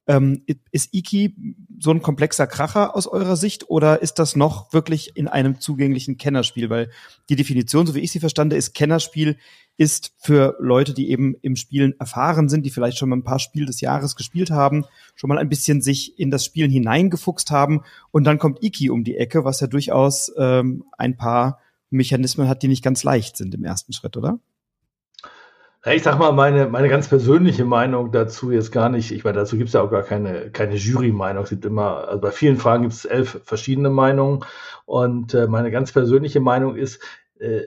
[0.08, 1.36] Ähm, ist Iki
[1.80, 6.18] so ein komplexer Kracher aus eurer Sicht oder ist das noch wirklich in einem zugänglichen
[6.18, 6.70] Kennerspiel?
[6.70, 6.92] Weil
[7.30, 9.38] die Definition, so wie ich sie verstande, ist Kennerspiel
[9.78, 13.40] ist für Leute, die eben im Spielen erfahren sind, die vielleicht schon mal ein paar
[13.40, 17.82] Spiele des Jahres gespielt haben, schon mal ein bisschen sich in das Spielen hineingefuchst haben
[18.12, 22.64] und dann kommt Iki um die Ecke, was ja durchaus ähm, ein paar Mechanismen hat,
[22.64, 24.40] die nicht ganz leicht sind im ersten Schritt, oder?
[25.94, 29.56] Ich sag mal, meine, meine ganz persönliche Meinung dazu jetzt gar nicht, ich meine, dazu
[29.56, 31.44] gibt es ja auch gar keine, keine Jury-Meinung.
[31.44, 34.44] Es gibt immer, also bei vielen Fragen gibt es elf verschiedene Meinungen.
[34.86, 37.04] Und äh, meine ganz persönliche Meinung ist,
[37.40, 37.62] äh,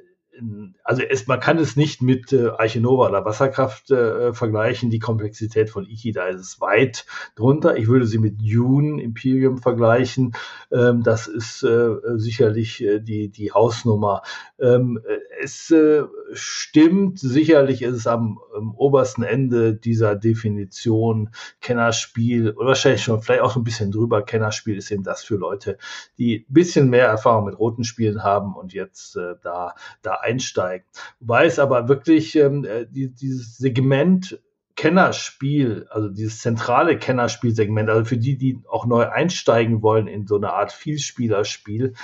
[0.84, 4.90] also es, man kann es nicht mit äh, Arche Nova oder Wasserkraft äh, vergleichen.
[4.90, 7.76] Die Komplexität von Iki, da ist es weit drunter.
[7.76, 10.32] Ich würde sie mit Dune Imperium vergleichen.
[10.70, 14.22] Ähm, das ist äh, sicherlich äh, die, die Hausnummer.
[14.60, 15.00] Ähm,
[15.40, 23.02] es äh, stimmt, sicherlich ist es am, am, obersten Ende dieser Definition Kennerspiel oder wahrscheinlich
[23.02, 24.22] schon vielleicht auch ein bisschen drüber.
[24.22, 25.78] Kennerspiel ist eben das für Leute,
[26.18, 30.86] die ein bisschen mehr Erfahrung mit roten Spielen haben und jetzt äh, da, da einsteigen.
[31.20, 34.38] Wobei es aber wirklich ähm, äh, die, dieses Segment
[34.76, 40.36] Kennerspiel, also dieses zentrale Kennerspielsegment, also für die, die auch neu einsteigen wollen in so
[40.36, 41.94] eine Art Vielspielerspiel,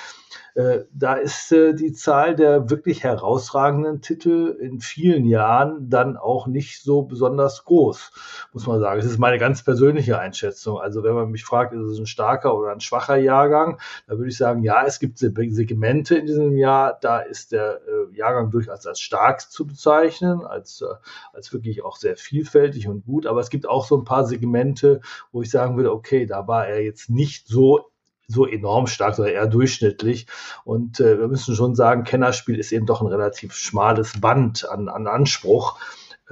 [0.92, 6.82] da ist äh, die Zahl der wirklich herausragenden Titel in vielen Jahren dann auch nicht
[6.82, 8.12] so besonders groß,
[8.52, 9.00] muss man sagen.
[9.00, 10.78] Das ist meine ganz persönliche Einschätzung.
[10.78, 14.30] Also wenn man mich fragt, ist es ein starker oder ein schwacher Jahrgang, da würde
[14.30, 18.86] ich sagen, ja, es gibt Segmente in diesem Jahr, da ist der äh, Jahrgang durchaus
[18.86, 20.86] als stark zu bezeichnen, als, äh,
[21.32, 23.26] als wirklich auch sehr vielfältig und gut.
[23.26, 25.00] Aber es gibt auch so ein paar Segmente,
[25.32, 27.90] wo ich sagen würde, okay, da war er jetzt nicht so
[28.34, 30.26] so enorm stark, sondern eher durchschnittlich.
[30.64, 34.88] Und äh, wir müssen schon sagen, Kennerspiel ist eben doch ein relativ schmales Band an,
[34.88, 35.78] an Anspruch.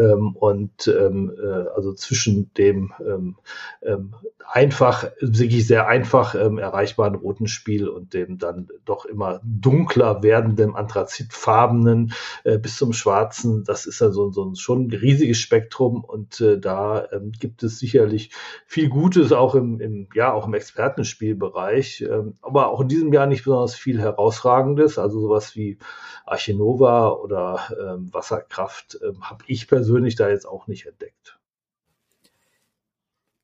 [0.03, 3.37] Ähm, und ähm, äh, also zwischen dem ähm,
[3.83, 4.15] ähm,
[4.51, 10.75] einfach, wirklich sehr einfach ähm, erreichbaren roten Spiel und dem dann doch immer dunkler werdenden
[10.75, 12.13] anthrazitfarbenen
[12.45, 16.59] äh, bis zum schwarzen, das ist ja so, so schon ein riesiges Spektrum und äh,
[16.59, 18.31] da ähm, gibt es sicherlich
[18.67, 23.27] viel Gutes auch im, im ja auch im Expertenspielbereich, ähm, aber auch in diesem Jahr
[23.27, 25.79] nicht besonders viel herausragendes, also sowas wie
[26.27, 31.39] Archinova oder ähm, Wasserkraft ähm, habe ich persönlich da jetzt auch nicht entdeckt.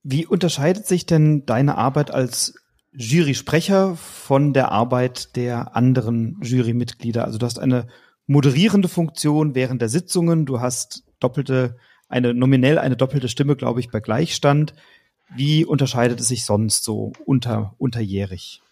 [0.03, 2.55] Wie unterscheidet sich denn deine Arbeit als
[2.93, 7.25] Jurysprecher von der Arbeit der anderen Jurymitglieder?
[7.25, 7.89] Also du hast eine
[8.27, 11.77] moderierende Funktion während der Sitzungen, du hast doppelte,
[12.09, 14.75] eine nominell eine doppelte Stimme, glaube ich, bei Gleichstand.
[15.35, 18.63] Wie unterscheidet es sich sonst so unter, unterjährig?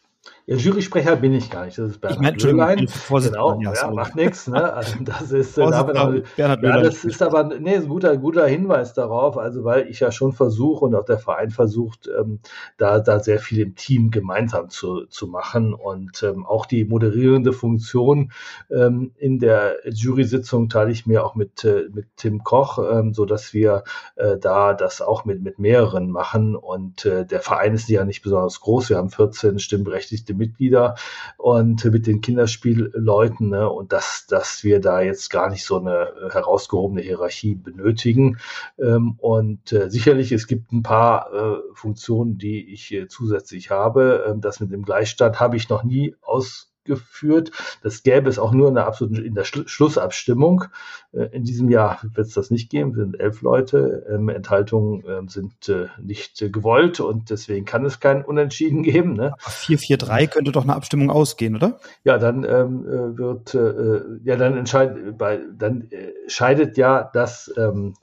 [0.48, 1.76] Ja, Jurysprecher bin ich gar nicht.
[1.76, 2.88] Das ist Bernhard ich mein, Löhlein.
[3.08, 4.46] Genau, ja, ja macht nichts.
[4.46, 4.72] Ne?
[4.72, 8.94] Also das ist, äh, da Bernhard ja, das ist aber nee, ein guter, guter Hinweis
[8.94, 9.38] darauf.
[9.38, 12.38] Also weil ich ja schon versuche und auch der Verein versucht, ähm,
[12.76, 17.52] da, da sehr viel im Team gemeinsam zu, zu machen und ähm, auch die moderierende
[17.52, 18.30] Funktion
[18.70, 23.24] ähm, in der Jury-Sitzung teile ich mir auch mit, äh, mit Tim Koch, ähm, so
[23.24, 23.82] dass wir
[24.14, 28.22] äh, da das auch mit, mit mehreren machen und äh, der Verein ist ja nicht
[28.22, 28.90] besonders groß.
[28.90, 30.96] Wir haben 14 stimmberechtigte Mitglieder
[31.36, 36.12] und mit den Kinderspielleuten ne, und dass, dass wir da jetzt gar nicht so eine
[36.30, 38.38] herausgehobene Hierarchie benötigen.
[38.78, 44.24] Ähm, und äh, sicherlich, es gibt ein paar äh, Funktionen, die ich äh, zusätzlich habe.
[44.28, 47.50] Ähm, das mit dem Gleichstand habe ich noch nie aus geführt.
[47.82, 50.64] Das gäbe es auch nur in der absoluten in der Schlussabstimmung.
[51.12, 52.94] Äh, in diesem Jahr wird es das nicht geben.
[52.96, 54.06] Wir sind elf Leute.
[54.10, 59.14] Ähm, Enthaltungen ähm, sind äh, nicht äh, gewollt und deswegen kann es kein Unentschieden geben.
[59.14, 59.34] Ne?
[59.40, 61.78] 4-4-3 könnte doch eine Abstimmung ausgehen, oder?
[62.04, 62.84] Ja, dann ähm,
[63.18, 67.94] wird äh, ja dann entscheidet bei dann äh, scheidet ja das ähm,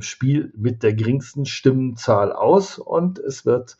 [0.00, 3.76] Spiel mit der geringsten Stimmenzahl aus und es wird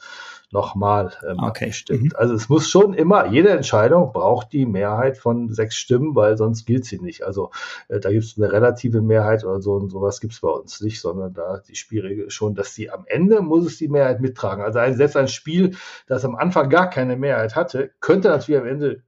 [0.53, 1.65] nochmal ähm, okay.
[1.65, 2.03] abgestimmt.
[2.03, 2.13] Mhm.
[2.15, 6.67] Also es muss schon immer, jede Entscheidung braucht die Mehrheit von sechs Stimmen, weil sonst
[6.67, 7.25] gilt sie nicht.
[7.25, 7.51] Also
[7.89, 10.81] äh, da gibt es eine relative Mehrheit oder so und sowas gibt es bei uns
[10.81, 14.63] nicht, sondern da die Spielregel schon, dass die am Ende muss es die Mehrheit mittragen.
[14.63, 18.67] Also ein, selbst ein Spiel, das am Anfang gar keine Mehrheit hatte, könnte natürlich am
[18.67, 19.03] Ende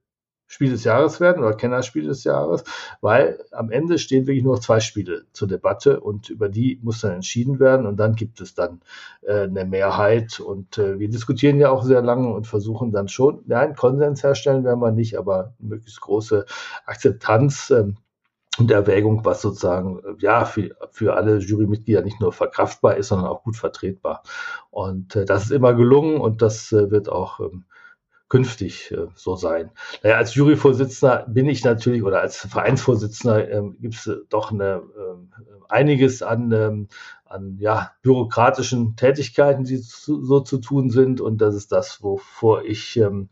[0.49, 2.63] Spiel des Jahres werden oder Kennerspiel des Jahres,
[3.01, 7.11] weil am Ende stehen wirklich nur zwei Spiele zur Debatte und über die muss dann
[7.11, 8.81] entschieden werden und dann gibt es dann
[9.21, 13.43] äh, eine Mehrheit und äh, wir diskutieren ja auch sehr lange und versuchen dann schon,
[13.51, 16.45] einen Konsens herstellen werden wir nicht, aber möglichst große
[16.87, 17.97] Akzeptanz ähm,
[18.57, 23.43] und Erwägung, was sozusagen ja für, für alle Jurymitglieder nicht nur verkraftbar ist, sondern auch
[23.43, 24.23] gut vertretbar.
[24.71, 27.65] Und äh, das ist immer gelungen und das äh, wird auch ähm,
[28.29, 29.71] künftig äh, so sein.
[30.03, 34.83] Naja, als Juryvorsitzender bin ich natürlich oder als Vereinsvorsitzender ähm, gibt es äh, doch eine,
[34.95, 36.87] äh, einiges an, ähm,
[37.29, 41.21] an ja, bürokratischen Tätigkeiten, die zu, so zu tun sind.
[41.21, 43.29] Und das ist das, wovor ich ähm,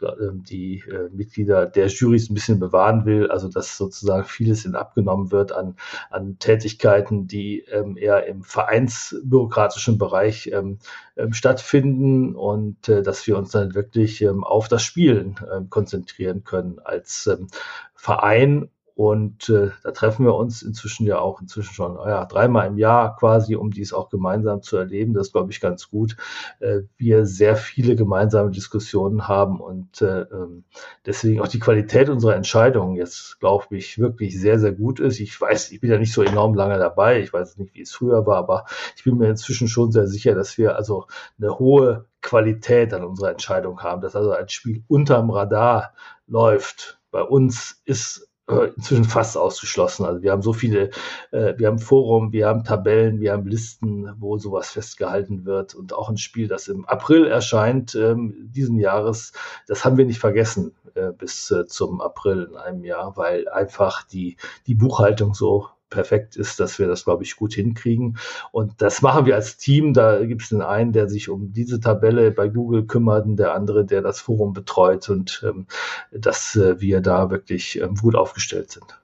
[0.00, 4.76] ähm, die äh, Mitglieder der Jurys ein bisschen bewahren will, also dass sozusagen vieles in
[4.76, 5.76] abgenommen wird an,
[6.10, 10.78] an Tätigkeiten, die ähm, eher im vereinsbürokratischen Bereich ähm,
[11.16, 12.36] ähm, stattfinden.
[12.36, 17.26] Und äh, dass wir uns dann wirklich ähm, auf das Spielen ähm, konzentrieren können als
[17.26, 17.48] ähm,
[17.94, 22.76] Verein und äh, da treffen wir uns inzwischen ja auch inzwischen schon ja, dreimal im
[22.76, 25.14] Jahr quasi, um dies auch gemeinsam zu erleben.
[25.14, 26.16] Das glaube ich ganz gut.
[26.60, 30.64] Äh, wir sehr viele gemeinsame Diskussionen haben und äh, ähm,
[31.06, 35.20] deswegen auch die Qualität unserer Entscheidungen jetzt, glaube ich, wirklich sehr, sehr gut ist.
[35.20, 37.20] Ich weiß, ich bin ja nicht so enorm lange dabei.
[37.20, 38.64] Ich weiß nicht, wie es früher war, aber
[38.96, 41.06] ich bin mir inzwischen schon sehr sicher, dass wir also
[41.38, 45.94] eine hohe Qualität an unserer Entscheidung haben, dass also ein Spiel unterm Radar
[46.26, 47.00] läuft.
[47.10, 48.29] Bei uns ist
[48.76, 50.04] inzwischen fast ausgeschlossen.
[50.04, 50.90] Also wir haben so viele,
[51.30, 55.92] äh, wir haben Forum, wir haben Tabellen, wir haben Listen, wo sowas festgehalten wird und
[55.92, 59.32] auch ein Spiel, das im April erscheint ähm, diesen Jahres,
[59.66, 64.02] das haben wir nicht vergessen äh, bis äh, zum April in einem Jahr, weil einfach
[64.02, 64.36] die
[64.66, 68.18] die Buchhaltung so perfekt ist, dass wir das, glaube ich, gut hinkriegen.
[68.52, 69.92] Und das machen wir als Team.
[69.92, 73.54] Da gibt es den einen, der sich um diese Tabelle bei Google kümmert und der
[73.54, 75.66] andere, der das Forum betreut und ähm,
[76.12, 79.00] dass äh, wir da wirklich ähm, gut aufgestellt sind.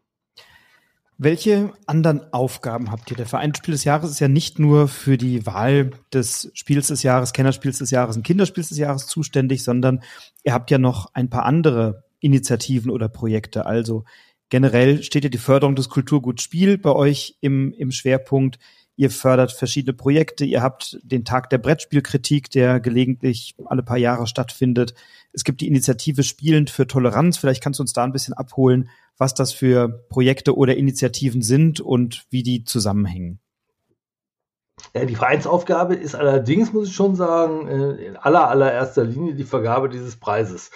[1.18, 3.16] Welche anderen Aufgaben habt ihr?
[3.16, 7.02] Der Verein Spiel des Jahres ist ja nicht nur für die Wahl des Spiels des
[7.02, 10.02] Jahres, Kennerspiels des Jahres und Kinderspiels des Jahres zuständig, sondern
[10.44, 13.64] ihr habt ja noch ein paar andere Initiativen oder Projekte.
[13.64, 14.04] Also
[14.48, 18.58] Generell steht ja die Förderung des Kulturguts Spiel bei euch im, im Schwerpunkt.
[18.94, 20.44] Ihr fördert verschiedene Projekte.
[20.44, 24.94] Ihr habt den Tag der Brettspielkritik, der gelegentlich alle paar Jahre stattfindet.
[25.32, 27.36] Es gibt die Initiative Spielend für Toleranz.
[27.36, 31.80] Vielleicht kannst du uns da ein bisschen abholen, was das für Projekte oder Initiativen sind
[31.80, 33.40] und wie die zusammenhängen.
[34.94, 39.88] Die Vereinsaufgabe ist allerdings, muss ich schon sagen, äh, in aller allererster Linie die Vergabe
[39.88, 40.70] dieses Preises.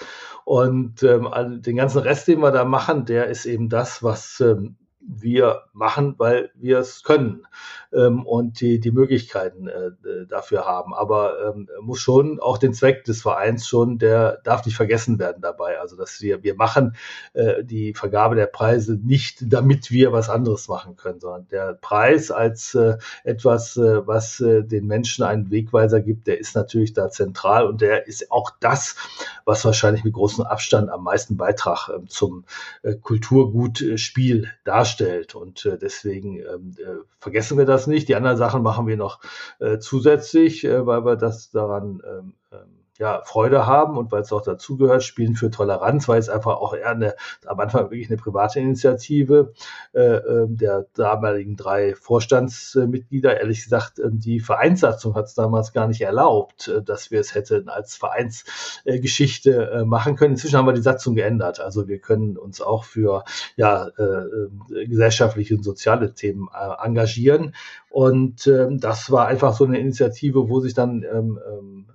[0.44, 1.28] Und ähm,
[1.62, 6.14] den ganzen Rest, den wir da machen, der ist eben das, was ähm, wir machen,
[6.18, 7.46] weil wir es können
[7.92, 9.90] ähm, und die, die Möglichkeiten äh,
[10.28, 10.94] dafür haben.
[10.94, 15.42] Aber ähm, muss schon auch den Zweck des Vereins schon, der darf nicht vergessen werden
[15.42, 15.80] dabei.
[15.80, 16.96] Also dass wir, wir machen
[17.32, 22.30] äh, die Vergabe der Preise nicht, damit wir was anderes machen können, sondern der Preis
[22.30, 27.10] als äh, etwas, äh, was äh, den Menschen einen Wegweiser gibt, der ist natürlich da
[27.10, 28.96] zentral und der ist auch das,
[29.44, 32.44] was wahrscheinlich mit großem Abstand am meisten Beitrag äh, zum
[32.82, 35.34] äh, Kulturgutspiel darstellt darstellt.
[35.34, 38.08] Und äh, deswegen ähm, äh, vergessen wir das nicht.
[38.08, 39.20] Die anderen Sachen machen wir noch
[39.58, 44.32] äh, zusätzlich, äh, weil wir das daran ähm, ähm ja, Freude haben und weil es
[44.32, 47.14] auch dazugehört, Spielen für Toleranz, weil es einfach auch eher eine,
[47.46, 49.54] am Anfang wirklich eine private Initiative
[49.94, 53.40] äh, äh, der damaligen drei Vorstandsmitglieder.
[53.40, 57.34] Ehrlich gesagt, äh, die Vereinssatzung hat es damals gar nicht erlaubt, äh, dass wir es
[57.34, 60.34] hätten als Vereinsgeschichte äh, machen können.
[60.34, 61.58] Inzwischen haben wir die Satzung geändert.
[61.58, 63.24] Also wir können uns auch für
[63.56, 67.54] ja, äh, äh gesellschaftliche und soziale Themen äh, engagieren.
[67.88, 71.86] Und ähm, das war einfach so eine Initiative, wo sich dann ähm, ähm,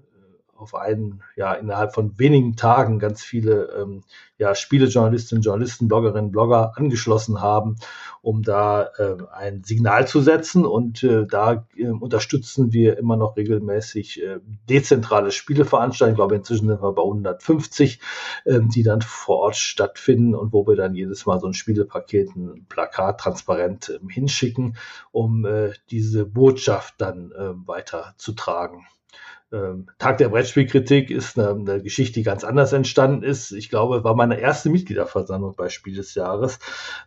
[0.65, 4.01] auf einen, ja, innerhalb von wenigen Tagen ganz viele ähm,
[4.39, 7.75] ja, Spielejournalistinnen, Journalisten, Bloggerinnen, Blogger angeschlossen haben,
[8.23, 10.65] um da äh, ein Signal zu setzen.
[10.65, 16.15] Und äh, da äh, unterstützen wir immer noch regelmäßig äh, dezentrale Spieleveranstaltungen.
[16.15, 17.99] Ich glaube, inzwischen sind wir bei 150,
[18.45, 22.36] äh, die dann vor Ort stattfinden und wo wir dann jedes Mal so ein Spielepaket,
[22.36, 24.78] ein Plakat transparent äh, hinschicken,
[25.12, 28.88] um äh, diese Botschaft dann äh, weiterzutragen.
[29.56, 33.54] Ähm, Tag der Brettspielkritik ist eine, eine, Geschichte, die ganz anders entstanden ist.
[33.54, 36.60] Ich glaube, war meine erste Mitgliederversammlung bei Spiel des Jahres,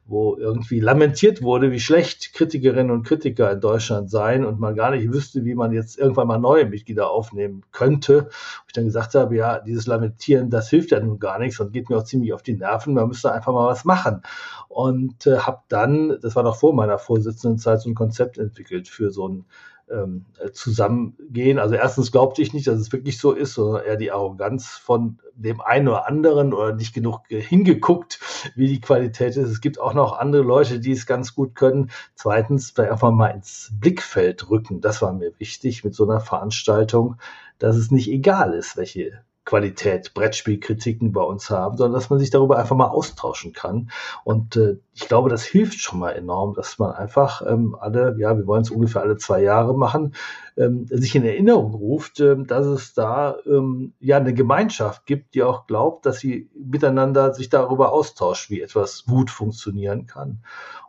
[0.06, 4.92] wo irgendwie lamentiert wurde, wie schlecht Kritikerinnen und Kritiker in Deutschland seien und man gar
[4.92, 8.18] nicht wüsste, wie man jetzt irgendwann mal neue Mitglieder aufnehmen könnte.
[8.18, 8.30] Und
[8.68, 11.90] ich dann gesagt habe, ja, dieses Lamentieren, das hilft ja nun gar nichts und geht
[11.90, 12.94] mir auch ziemlich auf die Nerven.
[12.94, 14.22] Man müsste einfach mal was machen.
[14.68, 19.10] Und äh, habe dann, das war noch vor meiner Vorsitzendenzeit, so ein Konzept entwickelt für
[19.10, 19.44] so ein
[19.90, 21.58] ähm, zusammengehen.
[21.58, 25.18] Also erstens glaubte ich nicht, dass es wirklich so ist, sondern eher die Arroganz von
[25.34, 28.20] dem einen oder anderen oder nicht genug hingeguckt,
[28.54, 29.48] wie die Qualität ist.
[29.48, 31.90] Es gibt auch noch andere Leute, die es ganz gut können.
[32.14, 34.80] Zweitens, vielleicht einfach mal ins Blickfeld rücken.
[34.80, 37.16] Das war mir wichtig mit so einer Veranstaltung,
[37.58, 42.28] dass es nicht egal ist, welche Qualität Brettspielkritiken bei uns haben, sondern dass man sich
[42.28, 43.90] darüber einfach mal austauschen kann.
[44.22, 48.36] Und äh, ich glaube, das hilft schon mal enorm, dass man einfach ähm, alle, ja,
[48.36, 50.14] wir wollen es ungefähr alle zwei Jahre machen,
[50.58, 55.42] ähm, sich in Erinnerung ruft, ähm, dass es da ähm, ja eine Gemeinschaft gibt, die
[55.42, 60.40] auch glaubt, dass sie miteinander sich darüber austauscht, wie etwas gut funktionieren kann.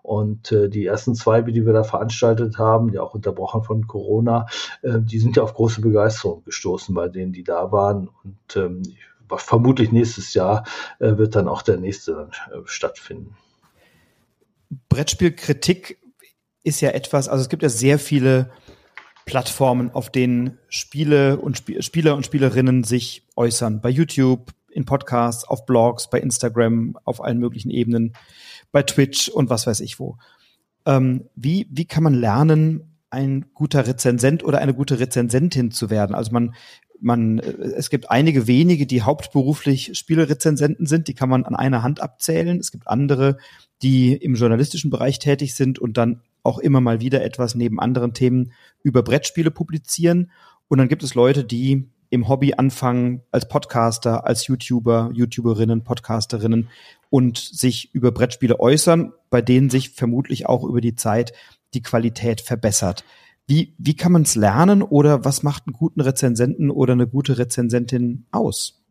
[0.02, 4.48] Und äh, die ersten zwei, die wir da veranstaltet haben, ja auch unterbrochen von Corona,
[4.82, 8.10] äh, die sind ja auf große Begeisterung gestoßen bei denen, die da waren.
[8.24, 8.82] Und ähm,
[9.38, 10.64] vermutlich nächstes Jahr
[10.98, 13.36] äh, wird dann auch der nächste dann äh, stattfinden.
[14.88, 16.00] Brettspielkritik
[16.64, 18.50] ist ja etwas, also es gibt ja sehr viele
[19.30, 23.80] Plattformen, auf denen Spiele und Sp Spieler und Spielerinnen sich äußern.
[23.80, 28.14] Bei YouTube, in Podcasts, auf Blogs, bei Instagram, auf allen möglichen Ebenen
[28.72, 30.18] bei Twitch und was weiß ich wo.
[30.88, 36.16] Ähm, wie, wie kann man lernen, ein guter Rezensent oder eine gute Rezensentin zu werden?
[36.16, 36.56] Also man,
[37.00, 41.84] man, äh, es gibt einige wenige, die hauptberuflich Spielerezensenten sind, die kann man an einer
[41.84, 42.58] Hand abzählen.
[42.60, 43.38] Es gibt andere,
[43.84, 48.14] die im journalistischen Bereich tätig sind und dann auch immer mal wieder etwas neben anderen
[48.14, 50.32] Themen über Brettspiele publizieren.
[50.68, 56.70] Und dann gibt es Leute, die im Hobby anfangen als Podcaster, als YouTuber, YouTuberinnen, Podcasterinnen
[57.10, 61.34] und sich über Brettspiele äußern, bei denen sich vermutlich auch über die Zeit
[61.74, 63.04] die Qualität verbessert.
[63.48, 67.38] Wie, wie kann man es lernen oder was macht einen guten Rezensenten oder eine gute
[67.38, 68.84] Rezensentin aus?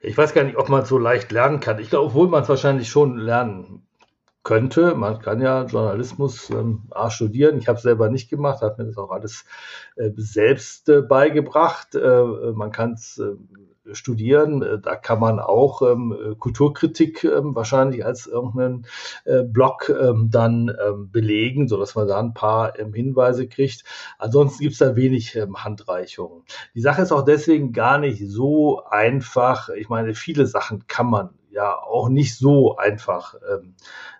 [0.00, 1.78] Ich weiß gar nicht, ob man es so leicht lernen kann.
[1.78, 3.82] Ich glaube, obwohl man es wahrscheinlich schon lernen
[4.42, 4.94] könnte.
[4.94, 7.58] Man kann ja Journalismus ähm, studieren.
[7.58, 9.44] Ich habe selber nicht gemacht, habe mir das auch alles
[9.96, 11.94] äh, selbst äh, beigebracht.
[11.94, 14.62] Äh, man kann es äh, studieren.
[14.62, 18.86] Äh, da kann man auch ähm, Kulturkritik ähm, wahrscheinlich als irgendeinen
[19.24, 23.84] äh, Blog ähm, dann ähm, belegen, so dass man da ein paar ähm, Hinweise kriegt.
[24.18, 26.44] Ansonsten gibt es da wenig ähm, Handreichungen.
[26.74, 29.68] Die Sache ist auch deswegen gar nicht so einfach.
[29.70, 33.74] Ich meine, viele Sachen kann man ja auch nicht so einfach ähm,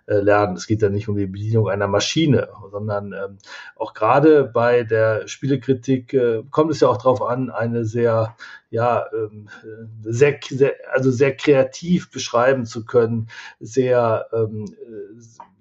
[0.07, 0.55] äh, lernen.
[0.57, 3.37] Es geht ja nicht um die Bedienung einer Maschine, sondern ähm,
[3.75, 8.35] auch gerade bei der Spielekritik äh, kommt es ja auch darauf an, eine sehr,
[8.69, 9.49] ja, ähm,
[10.01, 14.65] sehr, sehr, also sehr kreativ beschreiben zu können, sehr, ähm,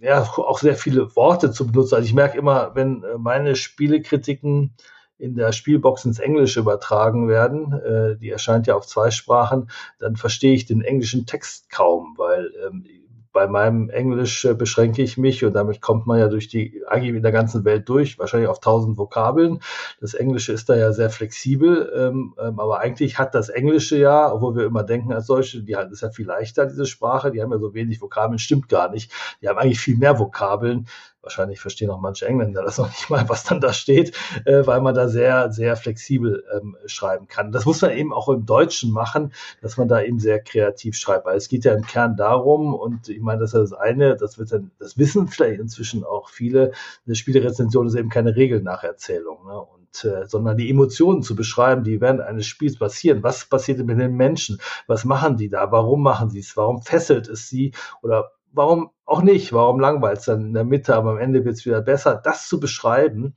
[0.00, 1.94] äh, ja, auch sehr viele Worte zu benutzen.
[1.94, 4.74] Also ich merke immer, wenn äh, meine Spielekritiken
[5.20, 10.16] in der Spielbox ins Englische übertragen werden, äh, die erscheint ja auf zwei Sprachen, dann
[10.16, 12.84] verstehe ich den englischen Text kaum, weil ähm,
[13.32, 17.14] bei meinem Englisch äh, beschränke ich mich und damit kommt man ja durch die, eigentlich
[17.14, 19.60] in der ganzen Welt durch, wahrscheinlich auf tausend Vokabeln.
[20.00, 24.32] Das Englische ist da ja sehr flexibel, ähm, ähm, aber eigentlich hat das Englische ja,
[24.32, 27.40] obwohl wir immer denken als solche, die halt ist ja viel leichter, diese Sprache, die
[27.40, 29.12] haben ja so wenig Vokabeln, stimmt gar nicht.
[29.40, 30.86] Die haben eigentlich viel mehr Vokabeln.
[31.22, 34.80] Wahrscheinlich verstehen auch manche Engländer das noch nicht mal, was dann da steht, äh, weil
[34.80, 37.52] man da sehr, sehr flexibel ähm, schreiben kann.
[37.52, 41.26] Das muss man eben auch im Deutschen machen, dass man da eben sehr kreativ schreibt,
[41.26, 44.38] weil es geht ja im Kern darum, und ich meine, das ist das eine, das
[44.38, 46.72] wird dann, das wissen vielleicht inzwischen auch viele,
[47.06, 49.60] eine Spielerezension ist eben keine Regelnacherzählung, ne?
[49.60, 53.22] Und äh, sondern die Emotionen zu beschreiben, die während eines Spiels passieren.
[53.22, 54.60] Was passiert mit den Menschen?
[54.86, 55.72] Was machen die da?
[55.72, 56.56] Warum machen sie es?
[56.56, 57.72] Warum fesselt es sie?
[58.02, 59.52] Oder warum auch nicht?
[59.52, 62.20] Warum langweilt es dann in der Mitte, aber am Ende wird es wieder besser?
[62.22, 63.34] Das zu beschreiben,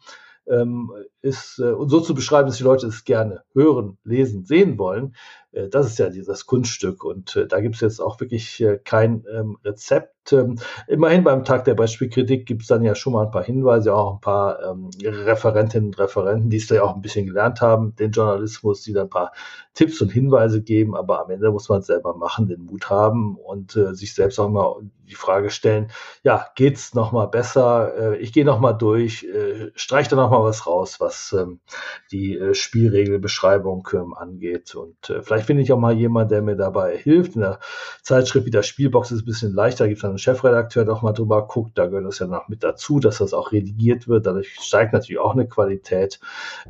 [0.48, 4.78] ähm, ist, äh, und so zu beschreiben, dass die Leute es gerne hören, lesen, sehen
[4.78, 5.16] wollen,
[5.54, 9.26] äh, das ist ja dieses Kunststück und äh, da gibt es jetzt auch wirklich kein
[9.34, 10.34] ähm, Rezept.
[10.34, 13.94] Ähm, immerhin beim Tag der Beispielkritik gibt es dann ja schon mal ein paar Hinweise,
[13.94, 17.62] auch ein paar ähm, Referentinnen und Referenten, die es da ja auch ein bisschen gelernt
[17.62, 19.32] haben, den Journalismus, die dann ein paar
[19.74, 23.36] Tipps und Hinweise geben, aber am Ende muss man es selber machen, den Mut haben
[23.38, 24.76] und äh, sich selbst auch mal
[25.14, 25.92] die Frage stellen,
[26.24, 28.14] ja, geht's noch mal besser?
[28.14, 31.60] Äh, ich gehe noch mal durch, äh, streich da noch mal was raus, was ähm,
[32.12, 36.56] die äh, Spielregelbeschreibung ähm, angeht und äh, vielleicht finde ich auch mal jemand, der mir
[36.56, 37.36] dabei hilft.
[37.36, 37.60] In der
[38.02, 41.04] Zeitschrift wie der Spielbox ist es ein bisschen leichter, gibt es einen Chefredakteur, der auch
[41.04, 44.26] mal drüber guckt, da gehört das ja noch mit dazu, dass das auch redigiert wird,
[44.26, 46.20] dadurch steigt natürlich auch eine Qualität.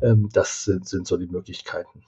[0.02, 2.04] Ähm, das sind, sind so die Möglichkeiten.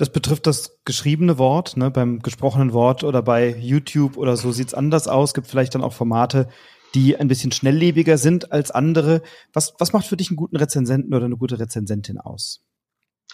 [0.00, 1.90] Das betrifft das geschriebene Wort, ne?
[1.90, 5.34] beim gesprochenen Wort oder bei YouTube oder so sieht's anders aus.
[5.34, 6.48] Gibt vielleicht dann auch Formate,
[6.94, 9.20] die ein bisschen schnelllebiger sind als andere.
[9.52, 12.64] Was, was macht für dich einen guten Rezensenten oder eine gute Rezensentin aus?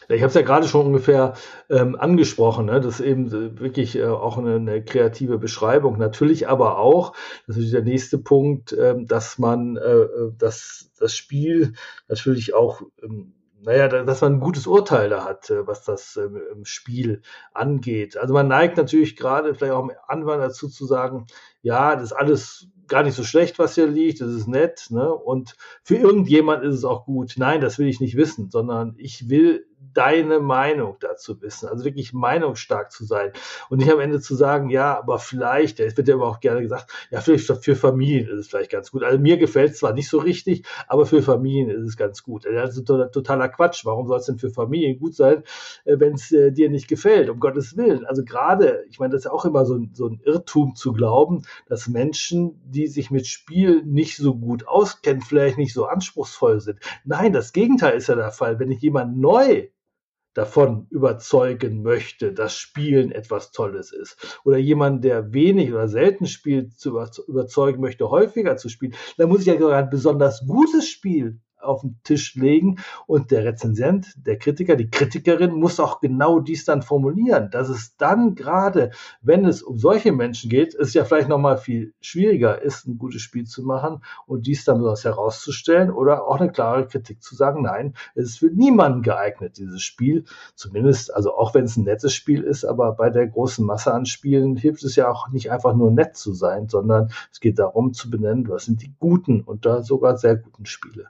[0.09, 1.35] Ich habe es ja gerade schon ungefähr
[1.71, 2.81] ähm, angesprochen, ne?
[2.81, 5.99] das ist eben wirklich äh, auch eine, eine, kreative Beschreibung.
[5.99, 7.15] Natürlich aber auch,
[7.47, 11.75] das ist der nächste Punkt, ähm, dass man äh, äh das, das Spiel
[12.09, 13.35] natürlich auch ähm,
[13.67, 18.17] naja, dass man ein gutes Urteil da hat, äh, was das ähm, Spiel angeht.
[18.17, 21.27] Also man neigt natürlich gerade vielleicht auch am Anfang dazu zu sagen,
[21.63, 25.13] ja, das ist alles gar nicht so schlecht, was hier liegt, das ist nett, ne?
[25.13, 27.35] Und für irgendjemand ist es auch gut.
[27.39, 32.13] Nein, das will ich nicht wissen, sondern ich will deine Meinung dazu wissen, also wirklich
[32.13, 33.33] meinungsstark zu sein
[33.69, 36.63] und nicht am Ende zu sagen, ja, aber vielleicht, es wird ja immer auch gerne
[36.63, 39.03] gesagt, ja, vielleicht für Familien ist es vielleicht ganz gut.
[39.03, 42.45] Also mir gefällt es zwar nicht so richtig, aber für Familien ist es ganz gut.
[42.45, 43.85] Das ist totaler Quatsch.
[43.85, 45.43] Warum soll es denn für Familien gut sein,
[45.85, 47.31] äh, wenn es äh, dir nicht gefällt?
[47.31, 48.05] Um Gottes Willen.
[48.05, 50.93] Also gerade, ich meine, das ist ja auch immer so ein, so ein Irrtum zu
[50.93, 56.61] glauben, dass Menschen, die sich mit Spiel nicht so gut auskennen, vielleicht nicht so anspruchsvoll
[56.61, 56.81] sind.
[57.05, 58.59] Nein, das Gegenteil ist ja der Fall.
[58.59, 59.69] Wenn ich jemand neu
[60.37, 64.39] davon überzeugen möchte, dass Spielen etwas Tolles ist.
[64.45, 66.91] Oder jemand, der wenig oder selten spielt, zu
[67.27, 71.83] überzeugen möchte, häufiger zu spielen, dann muss ich ja sogar ein besonders gutes Spiel auf
[71.83, 72.77] den Tisch legen
[73.07, 77.97] und der Rezensent, der Kritiker, die Kritikerin muss auch genau dies dann formulieren, dass es
[77.97, 78.91] dann gerade,
[79.21, 82.99] wenn es um solche Menschen geht, es ja vielleicht noch mal viel schwieriger ist, ein
[82.99, 87.35] gutes Spiel zu machen und dies dann besonders herauszustellen oder auch eine klare Kritik zu
[87.35, 91.85] sagen, nein, es ist für niemanden geeignet, dieses Spiel, zumindest, also auch wenn es ein
[91.85, 95.51] nettes Spiel ist, aber bei der großen Masse an Spielen hilft es ja auch nicht
[95.51, 99.43] einfach nur nett zu sein, sondern es geht darum zu benennen, was sind die guten
[99.43, 101.09] und da sogar sehr guten Spiele.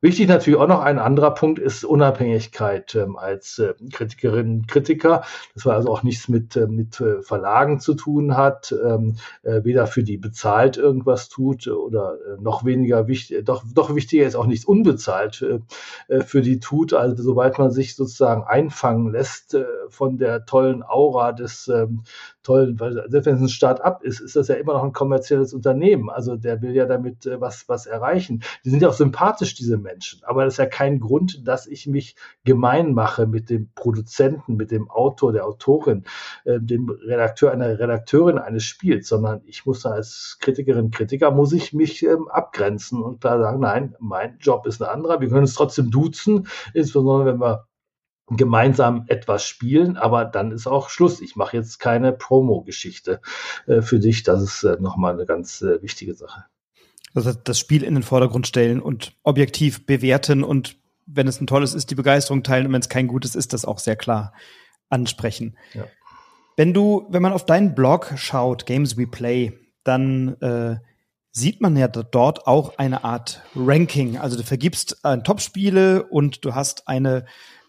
[0.00, 5.24] Wichtig natürlich auch noch ein anderer Punkt ist Unabhängigkeit ähm, als äh, Kritikerin, Kritiker.
[5.54, 9.64] Das war also auch nichts mit, äh, mit äh, Verlagen zu tun hat, ähm, äh,
[9.64, 14.36] weder für die bezahlt irgendwas tut oder äh, noch weniger wichtig, doch, doch wichtiger ist
[14.36, 16.94] auch nichts unbezahlt äh, für die tut.
[16.94, 19.56] Also sobald man sich sozusagen einfangen lässt
[19.88, 22.04] von der tollen Aura des ähm,
[22.48, 25.52] tollen, weil selbst wenn es ein Start-up ist, ist das ja immer noch ein kommerzielles
[25.52, 26.08] Unternehmen.
[26.08, 28.42] Also der will ja damit äh, was, was erreichen.
[28.64, 29.87] Die sind ja auch sympathisch, diese Menschen.
[30.22, 34.70] Aber das ist ja kein Grund, dass ich mich gemein mache mit dem Produzenten, mit
[34.70, 36.04] dem Autor, der Autorin,
[36.44, 41.52] äh, dem Redakteur, einer Redakteurin eines Spiels, sondern ich muss da als Kritikerin, Kritiker, muss
[41.52, 45.20] ich mich ähm, abgrenzen und klar sagen, nein, mein Job ist ein anderer.
[45.20, 47.66] Wir können uns trotzdem duzen, insbesondere wenn wir
[48.30, 51.20] gemeinsam etwas spielen, aber dann ist auch Schluss.
[51.20, 53.20] Ich mache jetzt keine Promo-Geschichte
[53.66, 54.22] äh, für dich.
[54.22, 56.44] Das ist äh, nochmal eine ganz äh, wichtige Sache.
[57.14, 61.74] Also das Spiel in den Vordergrund stellen und objektiv bewerten und wenn es ein tolles
[61.74, 64.32] ist, die Begeisterung teilen und wenn es kein gutes ist, das auch sehr klar
[64.90, 65.56] ansprechen.
[65.72, 65.84] Ja.
[66.56, 69.52] Wenn du, wenn man auf deinen Blog schaut, Games We Play,
[69.84, 70.76] dann äh,
[71.32, 74.18] sieht man ja dort auch eine Art Ranking.
[74.18, 77.24] Also du vergibst äh, Top-Spiele und du hast eine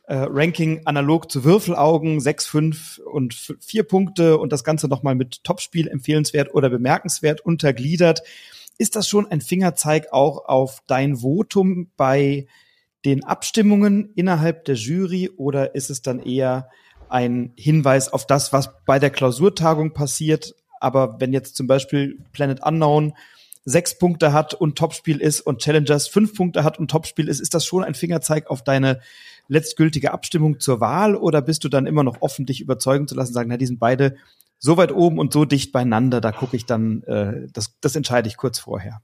[0.07, 5.43] äh, Ranking analog zu Würfelaugen, 6, 5 und 4 Punkte und das Ganze nochmal mit
[5.43, 8.23] Topspiel empfehlenswert oder bemerkenswert untergliedert.
[8.79, 12.47] Ist das schon ein Fingerzeig auch auf dein Votum bei
[13.03, 16.69] den Abstimmungen innerhalb der Jury oder ist es dann eher
[17.09, 20.55] ein Hinweis auf das, was bei der Klausurtagung passiert?
[20.79, 23.13] Aber wenn jetzt zum Beispiel Planet Unknown
[23.65, 27.53] sechs Punkte hat und Topspiel ist und Challengers fünf Punkte hat und Topspiel ist, ist
[27.53, 29.01] das schon ein Fingerzeig auf deine
[29.49, 33.33] letztgültige Abstimmung zur Wahl oder bist du dann immer noch offen, dich überzeugen zu lassen,
[33.33, 34.15] sagen, na, die sind beide
[34.59, 38.27] so weit oben und so dicht beieinander, da gucke ich dann, äh, das, das entscheide
[38.27, 39.01] ich kurz vorher.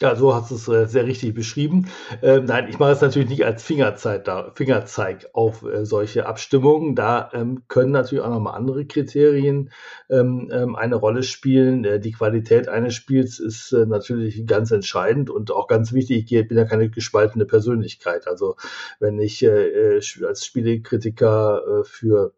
[0.00, 1.86] Ja, so hast du es äh, sehr richtig beschrieben.
[2.20, 6.96] Ähm, nein, ich mache es natürlich nicht als Fingerzeig, da, Fingerzeig auf äh, solche Abstimmungen.
[6.96, 9.70] Da ähm, können natürlich auch nochmal andere Kriterien
[10.10, 11.84] ähm, ähm, eine Rolle spielen.
[11.84, 16.32] Äh, die Qualität eines Spiels ist äh, natürlich ganz entscheidend und auch ganz wichtig.
[16.32, 18.26] Ich bin ja keine gespaltene Persönlichkeit.
[18.26, 18.56] Also
[18.98, 22.34] wenn ich äh, äh als Spielekritiker äh, für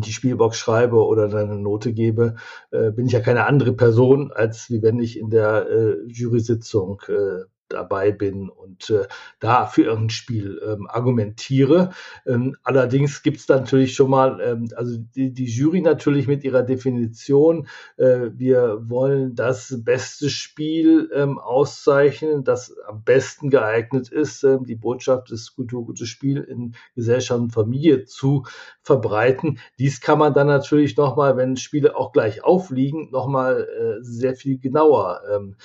[0.00, 2.36] die Spielbox schreibe oder dann eine Note gebe,
[2.70, 7.02] äh, bin ich ja keine andere Person, als wie wenn ich in der äh, Jury-Sitzung
[7.08, 9.06] äh, dabei bin und äh,
[9.40, 11.90] da für irgendein Spiel ähm, argumentiere.
[12.26, 16.62] Ähm, allerdings gibt es natürlich schon mal, ähm, also die, die Jury natürlich mit ihrer
[16.62, 17.66] Definition,
[17.96, 24.76] äh, wir wollen das beste Spiel ähm, auszeichnen, das am besten geeignet ist, äh, die
[24.76, 28.44] Botschaft des kulturgutes Spiel in Gesellschaft und Familie zu
[28.82, 29.58] verbreiten.
[29.78, 34.58] Dies kann man dann natürlich nochmal, wenn Spiele auch gleich aufliegen, nochmal äh, sehr viel
[34.58, 35.56] genauer ähm,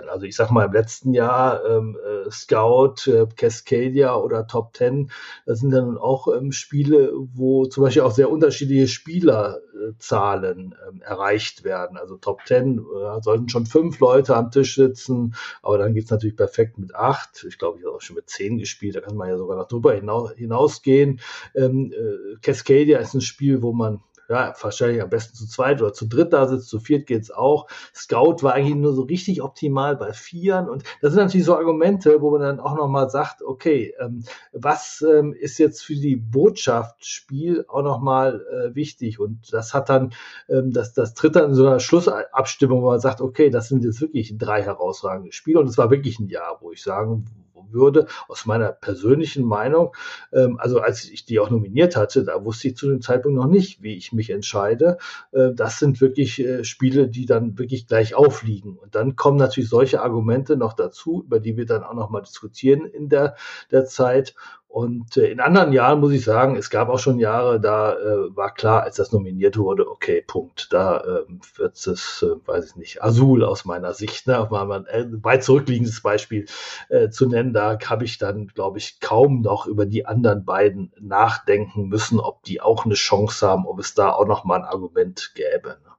[0.00, 0.08] äh, äh, diskutieren.
[0.08, 5.10] Also ich sag mal im letzten Jahr ähm, äh, Scout, äh, Cascadia oder Top Ten,
[5.46, 11.64] das sind dann auch ähm, Spiele, wo zum Beispiel auch sehr unterschiedliche Spielerzahlen ähm, erreicht
[11.64, 11.96] werden.
[11.96, 16.36] Also Top Ten äh, sollten schon fünf Leute am Tisch sitzen, aber dann geht's natürlich
[16.36, 17.44] perfekt mit acht.
[17.48, 19.68] Ich glaube, ich habe auch schon mit zehn gespielt, da kann man ja sogar noch
[19.68, 21.20] drüber hinaus, hinausgehen.
[21.54, 24.00] Ähm, äh, Cascadia ist ein Spiel, wo man
[24.30, 27.66] ja, wahrscheinlich am besten zu zweit oder zu dritt da sitzt, zu viert geht's auch.
[27.92, 32.20] Scout war eigentlich nur so richtig optimal bei Vieren und das sind natürlich so Argumente,
[32.22, 34.22] wo man dann auch nochmal sagt, okay, ähm,
[34.52, 39.88] was ähm, ist jetzt für die Botschaft Spiel auch nochmal äh, wichtig und das hat
[39.88, 40.12] dann,
[40.48, 43.84] ähm, das, das tritt dann in so einer Schlussabstimmung, wo man sagt, okay, das sind
[43.84, 47.26] jetzt wirklich drei herausragende Spiele und es war wirklich ein Jahr, wo ich sagen
[47.72, 49.94] würde, aus meiner persönlichen Meinung.
[50.32, 53.48] Ähm, also als ich die auch nominiert hatte, da wusste ich zu dem Zeitpunkt noch
[53.48, 54.98] nicht, wie ich mich entscheide.
[55.32, 58.76] Äh, das sind wirklich äh, Spiele, die dann wirklich gleich aufliegen.
[58.76, 62.20] Und dann kommen natürlich solche Argumente noch dazu, über die wir dann auch noch mal
[62.20, 63.36] diskutieren in der,
[63.70, 64.34] der Zeit.
[64.70, 68.36] Und äh, in anderen Jahren muss ich sagen, es gab auch schon Jahre, da äh,
[68.36, 70.72] war klar, als das nominiert wurde, okay, Punkt.
[70.72, 71.24] Da äh,
[71.56, 75.42] wird es, äh, weiß ich nicht, Azul aus meiner Sicht, ne, mal ein äh, weit
[75.42, 76.46] zurückliegendes Beispiel
[76.88, 77.52] äh, zu nennen.
[77.52, 82.44] Da habe ich dann, glaube ich, kaum noch über die anderen beiden nachdenken müssen, ob
[82.44, 85.78] die auch eine Chance haben, ob es da auch noch mal ein Argument gäbe.
[85.82, 85.90] Ne?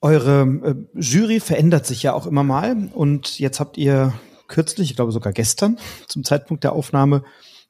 [0.00, 4.14] Eure äh, Jury verändert sich ja auch immer mal und jetzt habt ihr
[4.48, 5.78] kürzlich, ich glaube sogar gestern,
[6.08, 7.22] zum Zeitpunkt der Aufnahme,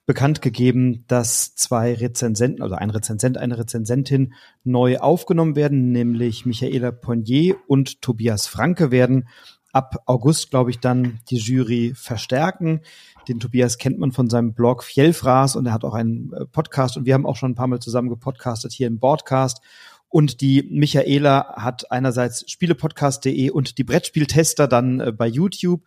[0.06, 6.92] bekannt gegeben, dass zwei Rezensenten, also ein Rezensent, eine Rezensentin neu aufgenommen werden, nämlich Michaela
[6.92, 9.28] Ponier und Tobias Franke werden
[9.72, 12.80] ab August, glaube ich, dann die Jury verstärken.
[13.28, 16.96] Den Tobias kennt man von seinem Blog Fjellfraß und er hat auch einen äh, Podcast
[16.96, 19.60] und wir haben auch schon ein paar Mal zusammen gepodcastet hier im Broadcast.
[20.08, 25.82] Und die Michaela hat einerseits spielepodcast.de und die Brettspieltester dann äh, bei YouTube.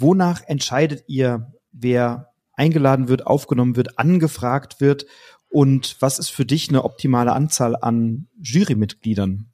[0.00, 5.06] Wonach entscheidet ihr, wer eingeladen wird, aufgenommen wird, angefragt wird?
[5.48, 9.50] Und was ist für dich eine optimale Anzahl an Jurymitgliedern?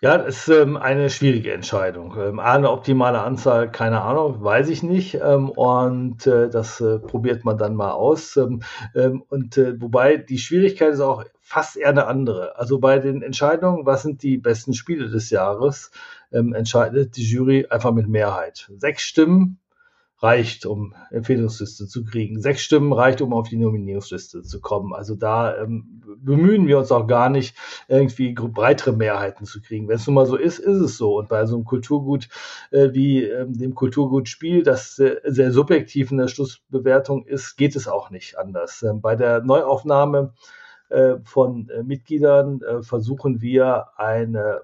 [0.00, 2.14] Ja, das ist ähm, eine schwierige Entscheidung.
[2.16, 5.14] Ähm, eine optimale Anzahl, keine Ahnung, weiß ich nicht.
[5.16, 8.36] Ähm, und äh, das äh, probiert man dann mal aus.
[8.36, 8.62] Ähm,
[8.94, 12.56] ähm, und äh, wobei die Schwierigkeit ist auch fast eher eine andere.
[12.56, 15.90] Also bei den Entscheidungen, was sind die besten Spiele des Jahres,
[16.32, 18.70] ähm, entscheidet die Jury einfach mit Mehrheit.
[18.76, 19.58] Sechs Stimmen
[20.20, 22.40] reicht, um Empfehlungsliste zu kriegen.
[22.40, 24.92] Sechs Stimmen reicht, um auf die Nominierungsliste zu kommen.
[24.92, 27.56] Also da ähm, bemühen wir uns auch gar nicht,
[27.86, 29.86] irgendwie breitere Mehrheiten zu kriegen.
[29.86, 31.18] Wenn es nun mal so ist, ist es so.
[31.18, 32.28] Und bei so einem Kulturgut
[32.72, 37.86] äh, wie ähm, dem Kulturgutspiel, das sehr, sehr subjektiv in der Schlussbewertung ist, geht es
[37.86, 38.82] auch nicht anders.
[38.82, 40.32] Ähm, bei der Neuaufnahme
[40.88, 44.62] äh, von äh, Mitgliedern äh, versuchen wir eine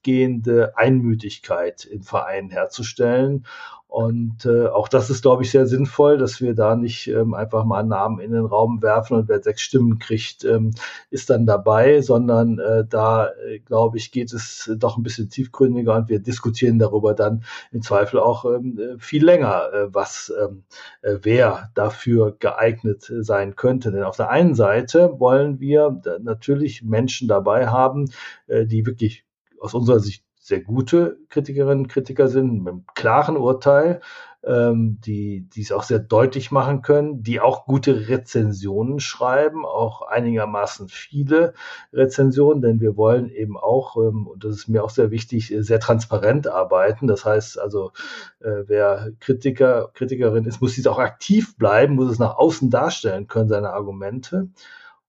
[0.00, 3.44] weitgehende Einmütigkeit im Verein herzustellen
[3.90, 7.64] und äh, auch das ist, glaube ich, sehr sinnvoll, dass wir da nicht ähm, einfach
[7.64, 10.70] mal Namen in den Raum werfen und wer sechs Stimmen kriegt, ähm,
[11.10, 15.96] ist dann dabei, sondern äh, da, äh, glaube ich, geht es doch ein bisschen tiefgründiger
[15.96, 17.42] und wir diskutieren darüber dann
[17.72, 20.62] im Zweifel auch ähm, viel länger, äh, was ähm,
[21.02, 23.90] äh, wer dafür geeignet sein könnte.
[23.90, 28.08] Denn auf der einen Seite wollen wir natürlich Menschen dabei haben,
[28.46, 29.24] äh, die wirklich
[29.60, 34.00] aus unserer Sicht sehr gute Kritikerinnen und Kritiker sind, mit einem klaren Urteil,
[34.42, 40.00] ähm, die, die es auch sehr deutlich machen können, die auch gute Rezensionen schreiben, auch
[40.02, 41.52] einigermaßen viele
[41.92, 45.78] Rezensionen, denn wir wollen eben auch, ähm, und das ist mir auch sehr wichtig, sehr
[45.78, 47.06] transparent arbeiten.
[47.06, 47.92] Das heißt also,
[48.40, 53.28] äh, wer Kritiker, Kritikerin ist, muss dies auch aktiv bleiben, muss es nach außen darstellen
[53.28, 54.48] können, seine Argumente.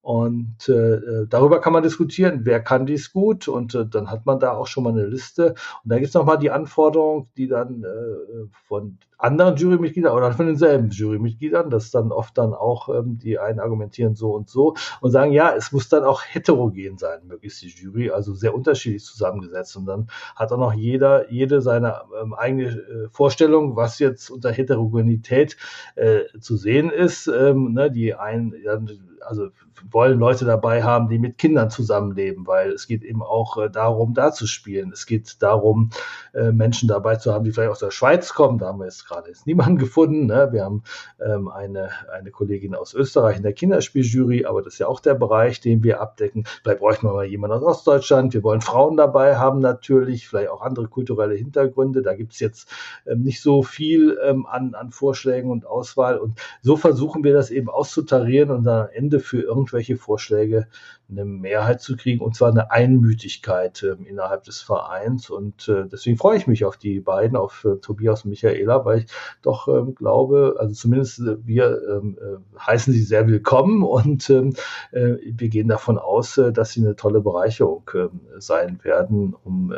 [0.02, 4.40] Und äh, darüber kann man diskutieren, wer kann dies gut und äh, dann hat man
[4.40, 5.54] da auch schon mal eine Liste.
[5.84, 10.46] Und da gibt es nochmal die Anforderung, die dann äh, von anderen Jurymitgliedern oder von
[10.46, 11.70] denselben Jurymitgliedern.
[11.70, 15.54] Das dann oft dann auch, ähm, die einen argumentieren so und so und sagen, ja,
[15.54, 19.76] es muss dann auch heterogen sein, möglichst die Jury, also sehr unterschiedlich zusammengesetzt.
[19.76, 24.50] Und dann hat auch noch jeder, jede seine ähm, eigene äh, Vorstellung, was jetzt unter
[24.50, 25.56] Heterogenität
[25.94, 27.28] äh, zu sehen ist.
[27.28, 28.80] Ähm, ne, die einen, ja,
[29.26, 29.48] also
[29.90, 34.14] wollen Leute dabei haben, die mit Kindern zusammenleben, weil es geht eben auch äh, darum,
[34.14, 34.92] da zu spielen.
[34.92, 35.90] Es geht darum,
[36.34, 38.58] äh, Menschen dabei zu haben, die vielleicht aus der Schweiz kommen.
[38.58, 40.26] Da haben wir jetzt gerade jetzt niemanden gefunden.
[40.26, 40.48] Ne?
[40.52, 40.82] Wir haben
[41.20, 45.14] ähm, eine, eine Kollegin aus Österreich in der Kinderspieljury, aber das ist ja auch der
[45.14, 46.44] Bereich, den wir abdecken.
[46.62, 48.34] Vielleicht bräuchten wir mal jemanden aus Ostdeutschland.
[48.34, 52.02] Wir wollen Frauen dabei haben natürlich, vielleicht auch andere kulturelle Hintergründe.
[52.02, 52.68] Da gibt es jetzt
[53.06, 56.18] ähm, nicht so viel ähm, an, an Vorschlägen und Auswahl.
[56.18, 60.68] Und so versuchen wir das eben auszutarieren und dann am Ende für irgendwelche Vorschläge
[61.10, 65.30] eine Mehrheit zu kriegen und zwar eine Einmütigkeit äh, innerhalb des Vereins.
[65.30, 69.00] Und äh, deswegen freue ich mich auf die beiden, auf äh, Tobias und Michaela, weil
[69.00, 69.06] ich
[69.42, 74.54] doch ähm, glaube, also zumindest äh, wir ähm, äh, heißen sie sehr willkommen und ähm,
[74.92, 79.72] äh, wir gehen davon aus, dass sie eine tolle Bereicherung ähm, sein werden, um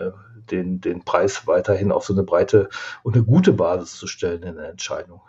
[0.50, 2.68] den, den Preis weiterhin auf so eine breite
[3.02, 5.20] und eine gute Basis zu stellen in der Entscheidung.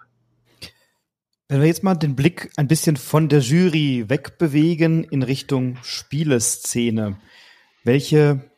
[1.47, 7.17] Wenn wir jetzt mal den Blick ein bisschen von der Jury wegbewegen in Richtung Spieleszene,
[7.83, 8.49] welche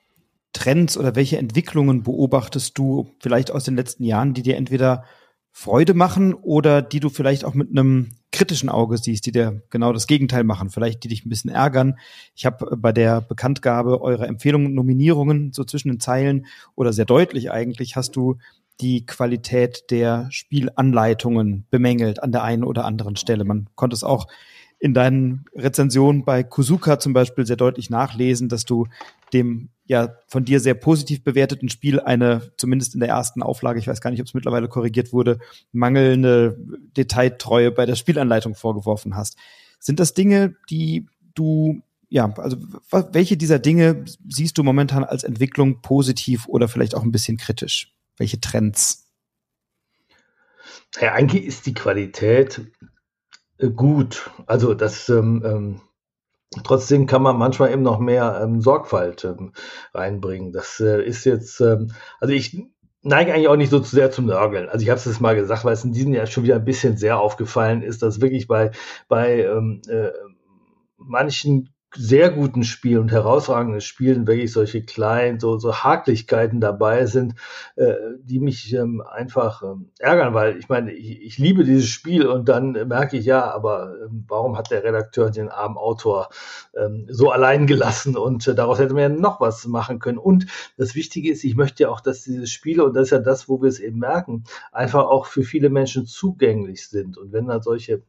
[0.53, 5.03] Trends oder welche Entwicklungen beobachtest du vielleicht aus den letzten Jahren, die dir entweder
[5.51, 9.91] Freude machen oder die du vielleicht auch mit einem kritischen Auge siehst, die dir genau
[9.91, 11.97] das Gegenteil machen, vielleicht die dich ein bisschen ärgern.
[12.35, 17.05] Ich habe bei der Bekanntgabe eurer Empfehlungen und Nominierungen so zwischen den Zeilen oder sehr
[17.05, 18.37] deutlich eigentlich hast du
[18.81, 23.43] die Qualität der Spielanleitungen bemängelt an der einen oder anderen Stelle.
[23.43, 24.27] Man konnte es auch
[24.79, 28.87] in deinen Rezensionen bei Kuzuka zum Beispiel sehr deutlich nachlesen, dass du
[29.33, 33.87] dem ja von dir sehr positiv bewerteten Spiel eine, zumindest in der ersten Auflage, ich
[33.87, 35.39] weiß gar nicht, ob es mittlerweile korrigiert wurde,
[35.71, 36.57] mangelnde
[36.95, 39.37] Detailtreue bei der Spielanleitung vorgeworfen hast.
[39.79, 42.57] Sind das Dinge, die du, ja, also
[43.11, 47.96] welche dieser Dinge siehst du momentan als Entwicklung positiv oder vielleicht auch ein bisschen kritisch?
[48.17, 49.11] Welche Trends?
[50.99, 52.61] Ja, eigentlich ist die Qualität
[53.59, 54.29] äh, gut.
[54.45, 55.81] Also das ähm, ähm,
[56.63, 59.53] trotzdem kann man manchmal eben noch mehr ähm, Sorgfalt ähm,
[59.93, 60.51] reinbringen.
[60.51, 62.57] Das äh, ist jetzt, ähm, also ich
[63.01, 64.69] neige eigentlich auch nicht so zu sehr zum Nörgeln.
[64.69, 66.65] Also ich habe es jetzt mal gesagt, weil es in diesem Jahr schon wieder ein
[66.65, 68.71] bisschen sehr aufgefallen ist, dass wirklich bei,
[69.07, 70.09] bei ähm, äh,
[70.97, 77.33] manchen sehr guten Spielen und herausragenden Spielen wirklich solche kleinen, so, so Haklichkeiten dabei sind,
[77.75, 82.27] äh, die mich ähm, einfach ähm, ärgern, weil ich meine, ich, ich liebe dieses Spiel
[82.27, 86.29] und dann merke ich ja, aber ähm, warum hat der Redakteur den armen Autor
[86.75, 90.19] ähm, so allein gelassen und äh, daraus hätte man ja noch was machen können.
[90.19, 90.45] Und
[90.77, 93.49] das Wichtige ist, ich möchte ja auch, dass diese Spiele, und das ist ja das,
[93.49, 97.17] wo wir es eben merken, einfach auch für viele Menschen zugänglich sind.
[97.17, 98.03] Und wenn dann solche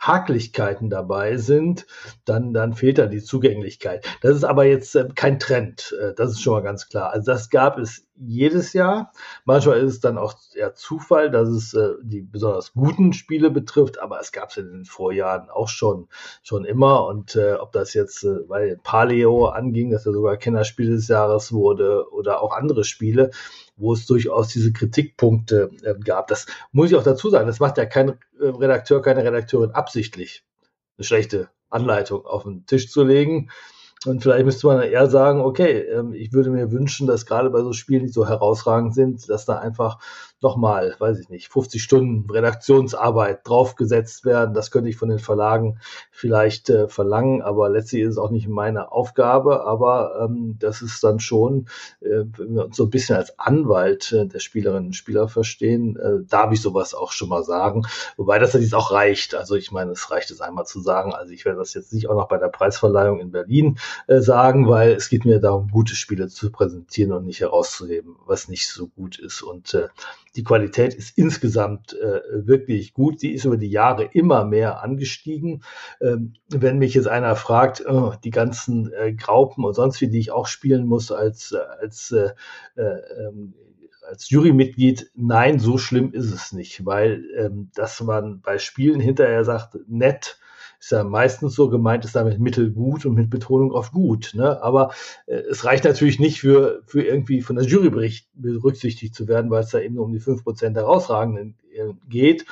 [0.00, 1.86] Haklichkeiten dabei sind,
[2.24, 4.04] dann, dann fehlt da die Zugänglichkeit.
[4.22, 5.94] Das ist aber jetzt äh, kein Trend.
[6.00, 7.12] Äh, das ist schon mal ganz klar.
[7.12, 9.12] Also das gab es jedes Jahr.
[9.44, 13.98] Manchmal ist es dann auch eher Zufall, dass es äh, die besonders guten Spiele betrifft,
[13.98, 16.08] aber es gab es in den Vorjahren auch schon,
[16.42, 17.06] schon immer.
[17.06, 21.52] Und äh, ob das jetzt, äh, weil Paleo anging, dass er sogar Kennerspiel des Jahres
[21.52, 23.30] wurde oder auch andere Spiele,
[23.76, 26.28] wo es durchaus diese Kritikpunkte äh, gab.
[26.28, 30.44] Das muss ich auch dazu sagen, das macht ja kein äh, Redakteur, keine Redakteurin absichtlich,
[30.98, 33.50] eine schlechte Anleitung auf den Tisch zu legen.
[34.06, 37.60] Und vielleicht müsste man eher sagen, okay, ähm, ich würde mir wünschen, dass gerade bei
[37.60, 39.98] so Spielen, die so herausragend sind, dass da einfach
[40.42, 44.54] nochmal, weiß ich nicht, 50 Stunden Redaktionsarbeit draufgesetzt werden.
[44.54, 45.80] Das könnte ich von den Verlagen
[46.10, 49.64] vielleicht äh, verlangen, aber letztlich ist es auch nicht meine Aufgabe.
[49.64, 51.66] Aber ähm, das ist dann schon,
[52.00, 55.96] äh, wenn wir uns so ein bisschen als Anwalt äh, der Spielerinnen und Spieler verstehen,
[55.96, 57.82] äh, darf ich sowas auch schon mal sagen.
[58.16, 59.34] Wobei das jetzt auch reicht.
[59.34, 61.14] Also ich meine, es reicht es einmal zu sagen.
[61.14, 64.68] Also ich werde das jetzt nicht auch noch bei der Preisverleihung in Berlin äh, sagen,
[64.68, 68.88] weil es geht mir darum, gute Spiele zu präsentieren und nicht herauszuheben, was nicht so
[68.88, 69.42] gut ist.
[69.42, 69.88] Und äh,
[70.36, 73.22] die Qualität ist insgesamt äh, wirklich gut.
[73.22, 75.62] Die ist über die Jahre immer mehr angestiegen.
[76.00, 80.20] Ähm, wenn mich jetzt einer fragt, oh, die ganzen äh, Graupen und sonst wie, die
[80.20, 82.30] ich auch spielen muss als, als, äh,
[82.76, 83.54] äh, ähm,
[84.08, 89.44] als Jurymitglied, nein, so schlimm ist es nicht, weil ähm, dass man bei Spielen hinterher
[89.44, 90.38] sagt, nett,
[90.80, 94.32] ist ja meistens so gemeint, ist damit mittelgut und mit Betonung auf gut.
[94.34, 94.62] Ne?
[94.62, 94.92] Aber
[95.26, 97.90] äh, es reicht natürlich nicht für, für irgendwie von der Jury
[98.32, 102.46] berücksichtigt zu werden, weil es da eben nur um die 5% herausragenden äh, geht.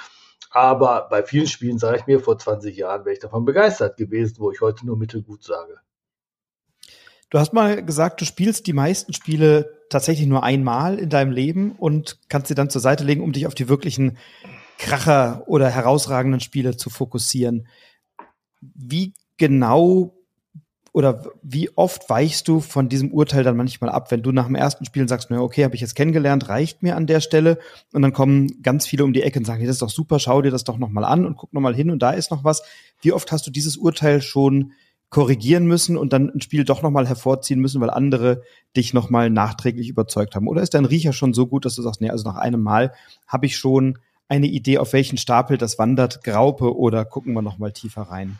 [0.51, 4.37] Aber bei vielen Spielen sage ich mir, vor 20 Jahren wäre ich davon begeistert gewesen,
[4.39, 5.79] wo ich heute nur mittelgut sage.
[7.31, 11.73] Du hast mal gesagt, du spielst die meisten Spiele tatsächlich nur einmal in deinem Leben
[11.73, 14.19] und kannst sie dann zur Seite legen, um dich auf die wirklichen
[14.79, 17.67] Kracher oder herausragenden Spiele zu fokussieren.
[18.61, 20.15] Wie genau
[20.93, 24.55] oder wie oft weichst du von diesem Urteil dann manchmal ab, wenn du nach dem
[24.55, 27.59] ersten Spiel sagst, naja, okay, habe ich jetzt kennengelernt, reicht mir an der Stelle
[27.93, 30.43] und dann kommen ganz viele um die Ecke und sagen, das ist doch super, schau
[30.43, 32.63] dir das doch nochmal an und guck nochmal hin und da ist noch was.
[33.01, 34.73] Wie oft hast du dieses Urteil schon
[35.11, 38.43] korrigieren müssen und dann ein Spiel doch nochmal hervorziehen müssen, weil andere
[38.77, 40.49] dich nochmal nachträglich überzeugt haben?
[40.49, 42.93] Oder ist dein Riecher schon so gut, dass du sagst, nee, also nach einem Mal
[43.27, 43.99] habe ich schon
[44.29, 48.39] eine Idee, auf welchen Stapel das wandert, Graupe oder gucken wir nochmal tiefer rein?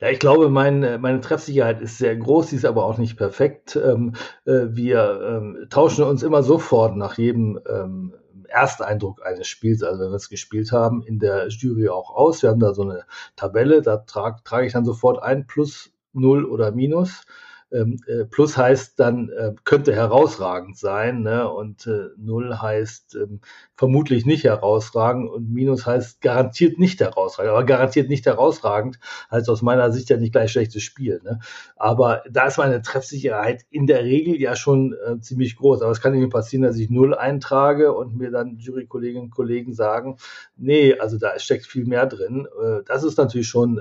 [0.00, 3.74] Ja, ich glaube, mein, meine Treffsicherheit ist sehr groß, sie ist aber auch nicht perfekt.
[3.76, 8.14] Ähm, äh, wir ähm, tauschen uns immer sofort nach jedem ähm,
[8.46, 12.42] Ersteindruck eines Spiels, also wenn wir es gespielt haben, in der Jury auch aus.
[12.42, 16.44] Wir haben da so eine Tabelle, da trage trag ich dann sofort ein, plus, null
[16.44, 17.22] oder minus.
[17.70, 21.50] Ähm, äh, plus heißt dann, äh, könnte herausragend sein, ne?
[21.50, 23.40] und äh, Null heißt ähm,
[23.74, 27.52] vermutlich nicht herausragend und Minus heißt garantiert nicht herausragend.
[27.52, 28.98] Aber garantiert nicht herausragend
[29.30, 31.20] heißt aus meiner Sicht ja nicht gleich schlechtes Spiel.
[31.24, 31.40] Ne?
[31.76, 35.82] Aber da ist meine Treffsicherheit in der Regel ja schon äh, ziemlich groß.
[35.82, 39.74] Aber es kann irgendwie passieren, dass ich Null eintrage und mir dann Jurykolleginnen und Kollegen
[39.74, 40.16] sagen,
[40.56, 42.48] nee, also da steckt viel mehr drin.
[42.62, 43.78] Äh, das ist natürlich schon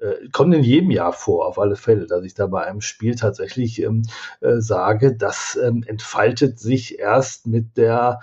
[0.00, 3.14] äh, kommt in jedem Jahr vor, auf alle Fälle, dass ich da bei einem Spiel
[3.14, 4.02] tatsächlich ähm,
[4.40, 8.20] äh, sage, das ähm, entfaltet sich erst mit der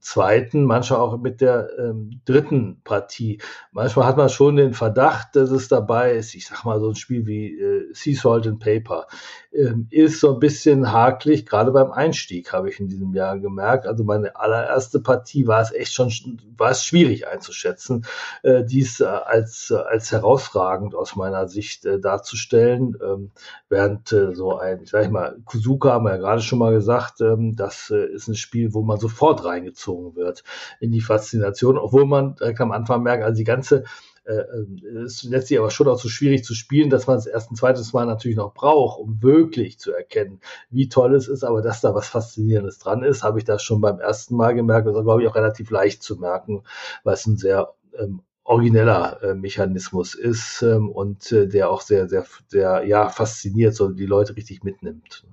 [0.00, 3.40] zweiten, manchmal auch mit der ähm, dritten Partie.
[3.72, 6.94] Manchmal hat man schon den Verdacht, dass es dabei ist, ich sag mal, so ein
[6.94, 9.06] Spiel wie äh, Sea Salt and Paper
[9.54, 13.86] ähm, ist so ein bisschen hakelig, gerade beim Einstieg habe ich in diesem Jahr gemerkt.
[13.86, 16.10] Also meine allererste Partie war es echt schon,
[16.56, 18.06] war es schwierig einzuschätzen,
[18.42, 22.96] äh, dies äh, als, äh, als herausragend aus meiner Sicht äh, darzustellen.
[23.02, 23.30] Ähm,
[23.68, 27.20] während äh, so ein, ich sag mal, Kuzuka haben wir ja gerade schon mal gesagt,
[27.20, 30.42] ähm, das äh, ist ein Spiel, wo man sofort sofort reingezogen wird
[30.80, 33.84] in die Faszination, obwohl man direkt am Anfang merkt, also die ganze
[34.24, 37.50] äh, äh, ist letztlich aber schon auch so schwierig zu spielen, dass man es erst
[37.50, 41.62] ein zweites Mal natürlich noch braucht, um wirklich zu erkennen, wie toll es ist, aber
[41.62, 44.86] dass da was Faszinierendes dran ist, habe ich das schon beim ersten Mal gemerkt.
[44.86, 46.62] Das ist, glaube ich, auch relativ leicht zu merken,
[47.04, 52.08] weil es ein sehr ähm, origineller äh, Mechanismus ist ähm, und äh, der auch sehr,
[52.08, 55.24] sehr, sehr, ja, fasziniert, so die Leute richtig mitnimmt.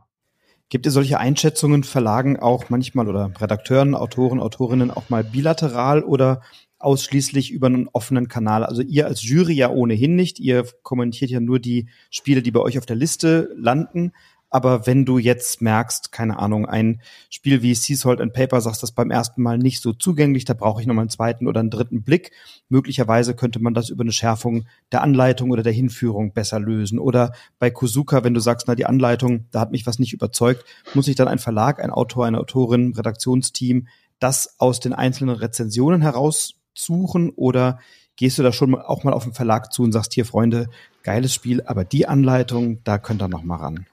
[0.69, 6.41] Gibt ihr solche Einschätzungen Verlagen auch manchmal oder Redakteuren, Autoren, Autorinnen auch mal bilateral oder
[6.77, 8.63] ausschließlich über einen offenen Kanal?
[8.63, 10.39] Also ihr als Jury ja ohnehin nicht.
[10.39, 14.13] Ihr kommentiert ja nur die Spiele, die bei euch auf der Liste landen.
[14.49, 18.81] Aber wenn du jetzt merkst, keine Ahnung, ein Spiel wie Sea Salt and Paper, sagst
[18.81, 21.69] das beim ersten Mal nicht so zugänglich, da brauche ich nochmal einen zweiten oder einen
[21.69, 22.31] dritten Blick.
[22.67, 26.99] Möglicherweise könnte man das über eine Schärfung der Anleitung oder der Hinführung besser lösen.
[26.99, 30.65] Oder bei Kuzuka, wenn du sagst, na, die Anleitung, da hat mich was nicht überzeugt,
[30.95, 33.87] muss sich dann ein Verlag, ein Autor, eine Autorin, Redaktionsteam
[34.19, 37.79] das aus den einzelnen Rezensionen heraussuchen oder
[38.15, 40.69] gehst du da schon auch mal auf den Verlag zu und sagst hier, Freunde,
[41.03, 43.85] geiles Spiel, aber die Anleitung, da könnt ihr noch mal ran.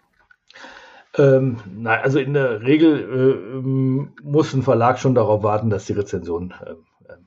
[1.18, 5.94] Ähm, nein, also in der Regel äh, muss ein Verlag schon darauf warten, dass die
[5.94, 6.74] Rezension äh,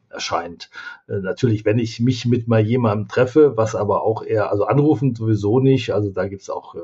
[0.09, 0.69] erscheint.
[1.07, 5.15] Äh, natürlich, wenn ich mich mit mal jemandem treffe, was aber auch eher, also anrufen
[5.15, 6.79] sowieso nicht, also da gibt's auch, äh,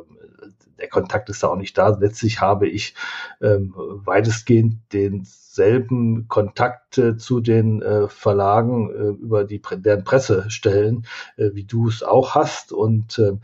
[0.79, 1.89] der Kontakt ist da auch nicht da.
[1.89, 2.95] Letztlich habe ich
[3.41, 11.05] ähm, weitestgehend denselben Kontakt äh, zu den äh, Verlagen äh, über die deren Pressestellen,
[11.37, 12.73] äh, wie du es auch hast.
[12.73, 13.37] Und äh,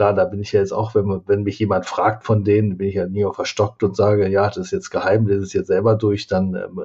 [0.00, 2.88] klar, da bin ich ja jetzt auch, wenn, wenn mich jemand fragt von denen, bin
[2.88, 5.94] ich ja nie verstockt und sage, ja, das ist jetzt geheim, das ist jetzt selber
[5.94, 6.80] durch, dann ähm,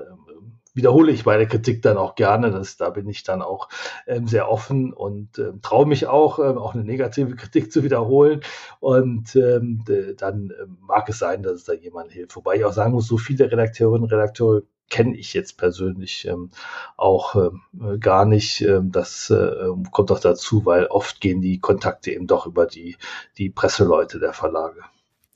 [0.74, 2.52] wiederhole ich meine Kritik dann auch gerne.
[2.52, 3.70] Das, da bin ich dann auch
[4.06, 8.42] ähm, sehr offen und ähm, traue mich auch, ähm, auch eine negative Kritik zu wiederholen.
[8.82, 9.86] Und ähm,
[10.18, 12.36] dann ähm, mag es sein, dass es da jemand hilft.
[12.36, 16.52] Wobei ich auch sagen muss, so viele Redakteurinnen und Redakteure kenne ich jetzt persönlich ähm,
[16.98, 18.62] auch äh, gar nicht.
[18.62, 22.98] Ähm, das äh, kommt auch dazu, weil oft gehen die Kontakte eben doch über die,
[23.38, 24.82] die Presseleute der Verlage.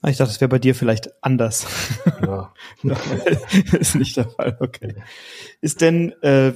[0.02, 1.66] Ah, ich dachte, das wäre bei dir vielleicht anders.
[2.22, 2.54] Ja.
[3.78, 4.94] ist nicht der Fall, okay.
[5.60, 6.52] Ist denn, äh,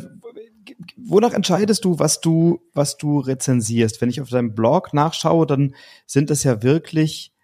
[0.97, 4.01] wonach entscheidest du, was du, was du rezensierst?
[4.01, 5.74] Wenn ich auf deinem Blog nachschaue, dann
[6.07, 7.34] sind das ja wirklich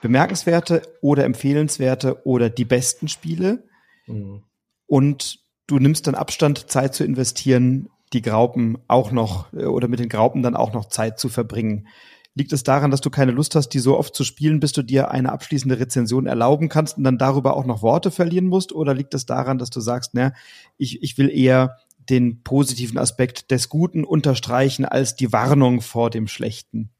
[0.00, 3.68] bemerkenswerte oder empfehlenswerte oder die besten Spiele.
[4.06, 4.44] Mhm
[4.90, 5.38] und
[5.68, 10.08] du nimmst dann Abstand, Zeit zu investieren, die Graupen auch noch äh, oder mit den
[10.08, 11.86] Graupen dann auch noch Zeit zu verbringen.
[12.34, 14.82] Liegt es daran, dass du keine Lust hast, die so oft zu spielen, bis du
[14.82, 18.72] dir eine abschließende Rezension erlauben kannst und dann darüber auch noch Worte verlieren musst?
[18.72, 20.32] Oder liegt es daran, dass du sagst, ne,
[20.76, 21.76] ich, ich will eher
[22.08, 26.90] den positiven Aspekt des Guten unterstreichen als die Warnung vor dem Schlechten?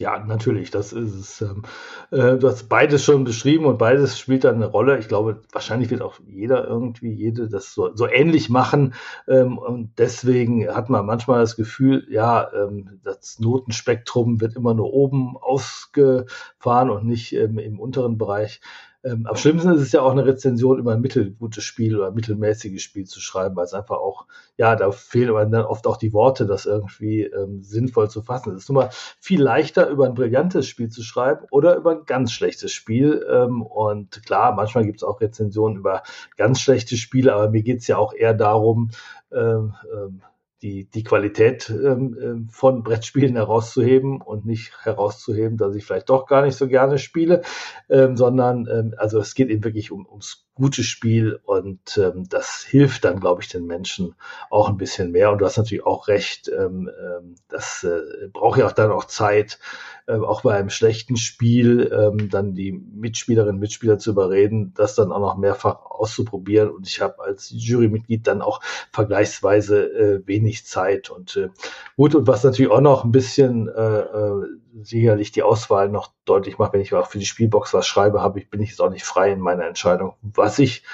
[0.00, 1.40] Ja, natürlich, das ist es.
[1.40, 1.62] Ähm,
[2.10, 4.98] äh, du hast beides schon beschrieben und beides spielt dann eine Rolle.
[4.98, 8.94] Ich glaube, wahrscheinlich wird auch jeder irgendwie, jede das so, so ähnlich machen.
[9.28, 14.92] Ähm, und deswegen hat man manchmal das Gefühl, ja, ähm, das Notenspektrum wird immer nur
[14.92, 18.60] oben ausgefahren und nicht im unteren Bereich.
[19.04, 22.82] Ähm, am schlimmsten ist es ja auch eine Rezension über ein mittelgutes Spiel oder mittelmäßiges
[22.82, 24.26] Spiel zu schreiben, weil es einfach auch,
[24.56, 28.54] ja, da fehlen dann oft auch die Worte, das irgendwie ähm, sinnvoll zu fassen.
[28.54, 28.90] Es ist nun mal
[29.20, 33.26] viel leichter, über ein brillantes Spiel zu schreiben oder über ein ganz schlechtes Spiel.
[33.30, 36.02] Ähm, und klar, manchmal gibt es auch Rezensionen über
[36.36, 38.90] ganz schlechte Spiele, aber mir geht es ja auch eher darum,
[39.32, 40.22] ähm, ähm,
[40.64, 46.26] die, die Qualität ähm, ähm, von Brettspielen herauszuheben und nicht herauszuheben, dass ich vielleicht doch
[46.26, 47.42] gar nicht so gerne spiele,
[47.90, 52.62] ähm, sondern ähm, also es geht eben wirklich um, ums gute Spiel und ähm, das
[52.62, 54.14] hilft dann, glaube ich, den Menschen
[54.50, 55.32] auch ein bisschen mehr.
[55.32, 59.04] Und du hast natürlich auch recht, ähm, ähm, das äh, braucht ja auch dann auch
[59.04, 59.58] Zeit,
[60.06, 64.94] äh, auch bei einem schlechten Spiel ähm, dann die Mitspielerinnen und Mitspieler zu überreden, das
[64.94, 66.70] dann auch noch mehrfach auszuprobieren.
[66.70, 68.60] Und ich habe als Jurymitglied dann auch
[68.92, 71.10] vergleichsweise äh, wenig Zeit.
[71.10, 71.48] Und äh,
[71.96, 74.46] gut, und was natürlich auch noch ein bisschen äh, äh,
[74.82, 78.40] sicherlich die Auswahl noch deutlich macht, wenn ich auch für die Spielbox was schreibe, habe
[78.40, 80.14] ich, bin ich jetzt auch nicht frei in meiner Entscheidung.
[80.22, 80.84] Was ich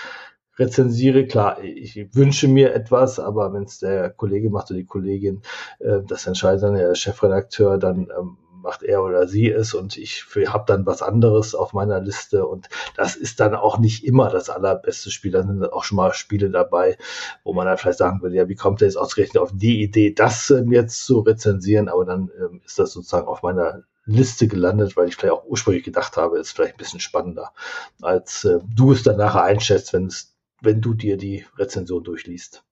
[0.58, 1.26] rezensiere.
[1.26, 5.42] Klar, ich wünsche mir etwas, aber wenn es der Kollege macht oder die Kollegin,
[5.80, 10.24] äh, das entscheidet dann der Chefredakteur, dann ähm, macht er oder sie es und ich
[10.48, 14.50] habe dann was anderes auf meiner Liste und das ist dann auch nicht immer das
[14.50, 15.32] allerbeste Spiel.
[15.32, 16.96] Da sind auch schon mal Spiele dabei,
[17.44, 20.12] wo man dann vielleicht sagen würde, ja, wie kommt er jetzt ausgerechnet auf die Idee,
[20.12, 24.96] das ähm, jetzt zu rezensieren, aber dann ähm, ist das sozusagen auf meiner Liste gelandet,
[24.96, 27.52] weil ich vielleicht auch ursprünglich gedacht habe, ist vielleicht ein bisschen spannender,
[28.00, 32.64] als äh, du es dann nachher einschätzt, wenn es, wenn du dir die Rezension durchliest.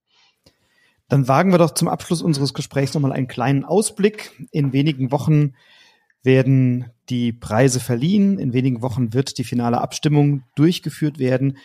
[1.07, 4.31] Dann wagen wir doch zum Abschluss unseres Gesprächs nochmal einen kleinen Ausblick.
[4.51, 5.55] In wenigen Wochen
[6.23, 8.39] werden die Preise verliehen.
[8.39, 11.57] In wenigen Wochen wird die finale Abstimmung durchgeführt werden.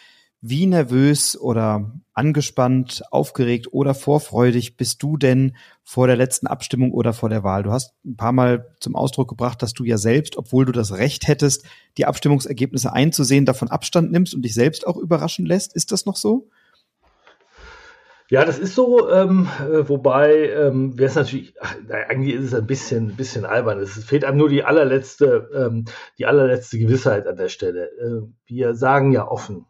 [0.46, 7.14] Wie nervös oder angespannt, aufgeregt oder vorfreudig bist du denn vor der letzten Abstimmung oder
[7.14, 7.62] vor der Wahl?
[7.62, 10.92] Du hast ein paar Mal zum Ausdruck gebracht, dass du ja selbst, obwohl du das
[10.92, 11.64] Recht hättest,
[11.96, 15.74] die Abstimmungsergebnisse einzusehen, davon Abstand nimmst und dich selbst auch überraschen lässt.
[15.74, 16.50] Ist das noch so?
[18.30, 21.76] Ja, das ist so, ähm, äh, wobei ähm, wäre es natürlich, ach,
[22.08, 23.80] eigentlich ist es ein bisschen, bisschen albern.
[23.80, 25.84] Es fehlt einem nur die allerletzte, ähm,
[26.18, 27.90] die allerletzte Gewissheit an der Stelle.
[27.98, 29.66] Äh, wir sagen ja offen,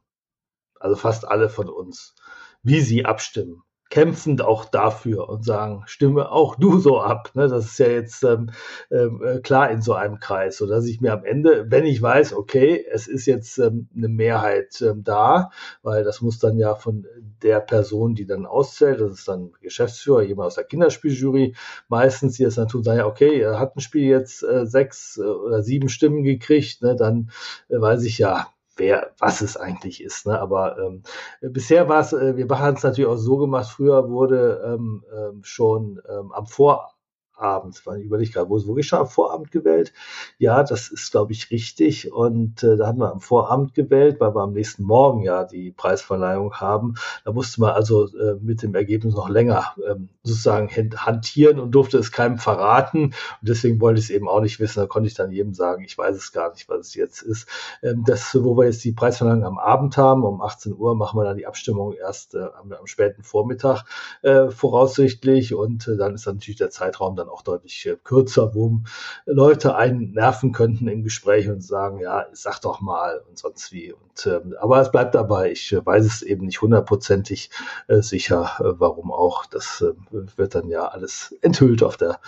[0.79, 2.15] also fast alle von uns,
[2.63, 3.65] wie sie abstimmen
[3.95, 7.31] kämpfend auch dafür und sagen, stimme auch du so ab.
[7.35, 7.47] Ne?
[7.47, 8.51] Das ist ja jetzt ähm,
[8.91, 12.03] ähm, äh, klar in so einem Kreis, so dass ich mir am Ende, wenn ich
[12.03, 15.53] weiß, okay, es ist jetzt ähm, eine Mehrheit ähm, da,
[15.85, 17.07] weil das muss dann ja von
[17.41, 21.55] der Person, die dann auszählt, das ist dann Geschäftsführer, jemand aus der Kinderspieljury,
[21.87, 25.19] meistens, die das dann tun, sagen ja, okay, er hat ein Spiel jetzt äh, sechs
[25.19, 26.97] äh, oder sieben Stimmen gekriegt, ne?
[26.97, 27.31] dann
[27.69, 30.27] äh, weiß ich ja, wer, was es eigentlich ist.
[30.27, 30.39] Ne?
[30.39, 31.03] Aber ähm,
[31.41, 35.41] bisher war es, äh, wir haben es natürlich auch so gemacht, früher wurde ähm, ähm,
[35.43, 36.94] schon ähm, am Vor
[37.37, 39.93] Abend, weil ich überlege gerade, wo wirklich schon am Vorabend gewählt?
[40.39, 42.13] Ja, das ist, glaube ich, richtig.
[42.13, 45.71] Und äh, da haben wir am Vorabend gewählt, weil wir am nächsten Morgen ja die
[45.71, 46.95] Preisverleihung haben.
[47.25, 51.99] Da musste man also äh, mit dem Ergebnis noch länger ähm, sozusagen hantieren und durfte
[51.99, 53.05] es keinem verraten.
[53.05, 54.81] Und deswegen wollte ich es eben auch nicht wissen.
[54.81, 57.49] Da konnte ich dann jedem sagen, ich weiß es gar nicht, was es jetzt ist.
[57.83, 61.25] Ähm, das, wo wir jetzt die Preisverleihung am Abend haben, um 18 Uhr, machen wir
[61.25, 63.85] dann die Abstimmung erst äh, am, am späten Vormittag
[64.23, 65.55] äh, voraussichtlich.
[65.55, 68.81] Und äh, dann ist dann natürlich der Zeitraum dann dann auch deutlich äh, kürzer, wo
[69.27, 73.93] Leute einen nerven könnten im Gespräch und sagen, ja, sag doch mal und sonst wie.
[73.93, 77.51] Und, ähm, aber es bleibt dabei, ich äh, weiß es eben nicht hundertprozentig
[77.89, 79.47] äh, sicher, äh, warum auch.
[79.47, 79.95] Das äh,
[80.37, 82.21] wird dann ja alles enthüllt auf der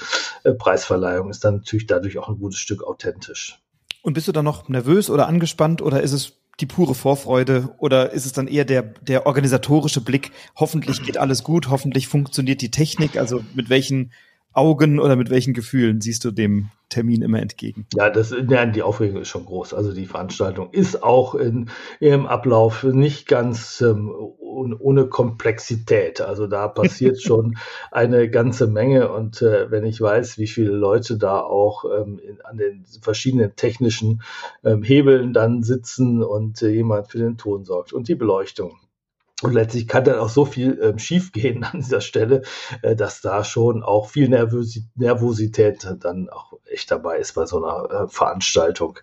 [0.59, 3.61] Preisverleihung, ist dann natürlich dadurch auch ein gutes Stück authentisch.
[4.03, 8.13] Und bist du dann noch nervös oder angespannt oder ist es die pure Vorfreude oder
[8.13, 10.31] ist es dann eher der, der organisatorische Blick?
[10.57, 13.19] Hoffentlich geht alles gut, hoffentlich funktioniert die Technik.
[13.19, 14.13] Also mit welchen
[14.57, 17.87] Augen oder mit welchen Gefühlen siehst du dem Termin immer entgegen?
[17.95, 19.75] Ja, das, ja, die Aufregung ist schon groß.
[19.75, 21.69] Also die Veranstaltung ist auch in
[22.01, 26.21] ihrem Ablauf nicht ganz ähm, ohne Komplexität.
[26.21, 27.59] Also da passiert schon
[27.91, 29.11] eine ganze Menge.
[29.13, 33.57] Und äh, wenn ich weiß, wie viele Leute da auch ähm, in, an den verschiedenen
[33.57, 34.23] technischen
[34.65, 38.79] ähm, Hebeln dann sitzen und äh, jemand für den Ton sorgt und die Beleuchtung
[39.43, 42.43] und letztlich kann dann auch so viel ähm, schiefgehen an dieser Stelle,
[42.83, 47.63] äh, dass da schon auch viel Nervosi Nervosität dann auch echt dabei ist bei so
[47.63, 48.99] einer äh, Veranstaltung,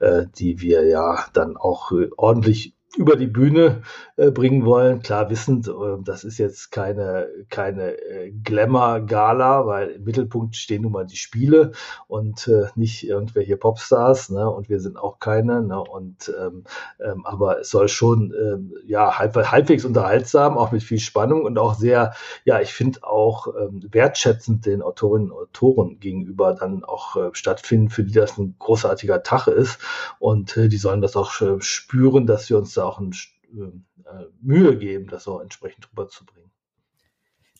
[0.00, 3.82] äh, die wir ja dann auch äh, ordentlich über die Bühne
[4.30, 5.00] bringen wollen.
[5.00, 10.92] Klar wissend, äh, das ist jetzt keine, keine äh, Glamour-Gala, weil im Mittelpunkt stehen nun
[10.92, 11.72] mal die Spiele
[12.06, 14.30] und äh, nicht irgendwelche Popstars.
[14.30, 14.48] Ne?
[14.50, 15.62] Und wir sind auch keine.
[15.62, 15.80] Ne?
[15.80, 16.64] Und ähm,
[17.00, 21.58] ähm, aber es soll schon ähm, ja halb, halbwegs unterhaltsam, auch mit viel Spannung und
[21.58, 22.14] auch sehr,
[22.44, 27.90] ja, ich finde auch ähm, wertschätzend den Autorinnen und Autoren gegenüber dann auch äh, stattfinden,
[27.90, 29.78] für die das ein großartiger Tag ist.
[30.18, 33.12] Und äh, die sollen das auch äh, spüren, dass wir uns da auch ein,
[33.54, 33.97] äh,
[34.40, 36.50] Mühe geben, das auch entsprechend rüberzubringen.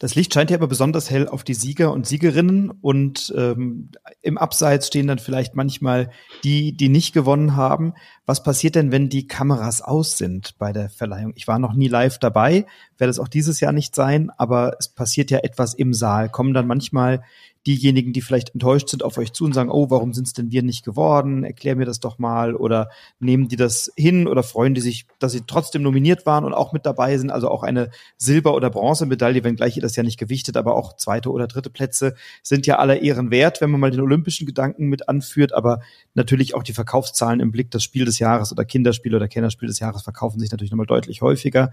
[0.00, 3.90] Das Licht scheint ja aber besonders hell auf die Sieger und Siegerinnen und ähm,
[4.22, 6.10] im Abseits stehen dann vielleicht manchmal
[6.44, 7.94] die, die nicht gewonnen haben.
[8.24, 11.32] Was passiert denn, wenn die Kameras aus sind bei der Verleihung?
[11.34, 12.64] Ich war noch nie live dabei,
[12.96, 16.28] werde es auch dieses Jahr nicht sein, aber es passiert ja etwas im Saal.
[16.28, 17.24] Kommen dann manchmal
[17.68, 20.50] diejenigen, die vielleicht enttäuscht sind, auf euch zu und sagen, oh, warum sind es denn
[20.50, 21.44] wir nicht geworden?
[21.44, 22.56] Erklär mir das doch mal.
[22.56, 22.88] Oder
[23.20, 26.72] nehmen die das hin oder freuen die sich, dass sie trotzdem nominiert waren und auch
[26.72, 27.30] mit dabei sind?
[27.30, 31.30] Also auch eine Silber- oder Bronzemedaille, wenngleich ihr das ja nicht gewichtet, aber auch zweite
[31.30, 35.10] oder dritte Plätze sind ja aller Ehren wert, wenn man mal den olympischen Gedanken mit
[35.10, 35.52] anführt.
[35.52, 35.80] Aber
[36.14, 39.78] natürlich auch die Verkaufszahlen im Blick, das Spiel des Jahres oder Kinderspiel oder Kennerspiel des
[39.78, 41.72] Jahres verkaufen sich natürlich nochmal deutlich häufiger.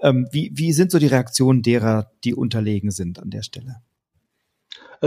[0.00, 3.82] Ähm, wie, wie sind so die Reaktionen derer, die unterlegen sind an der Stelle?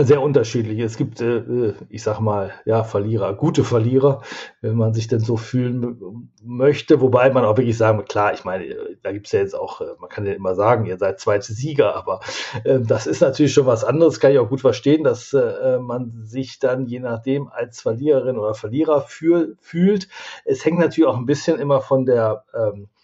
[0.04, 0.78] Sehr unterschiedlich.
[0.80, 4.20] Es gibt, äh, ich sag mal, ja, Verlierer, gute Verlierer,
[4.60, 7.00] wenn man sich denn so fühlen möchte.
[7.00, 8.66] Wobei man auch wirklich sagen, klar, ich meine,
[9.02, 11.96] da gibt's ja jetzt auch, äh, man kann ja immer sagen, ihr seid zweite Sieger,
[11.96, 12.20] aber
[12.64, 16.10] äh, das ist natürlich schon was anderes, kann ich auch gut verstehen, dass äh, man
[16.26, 20.08] sich dann je nachdem als Verliererin oder Verlierer fühl, fühlt.
[20.44, 22.95] Es hängt natürlich auch ein bisschen immer von der ähm, äh,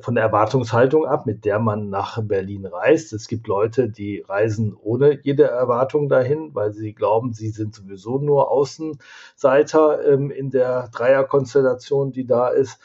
[0.00, 3.12] von der Erwartungshaltung ab, mit der man nach Berlin reist.
[3.12, 8.18] Es gibt Leute, die reisen ohne jede Erwartung dahin, weil sie glauben, sie sind sowieso
[8.18, 12.78] nur Außenseiter ähm, in der Dreierkonstellation, die da ist.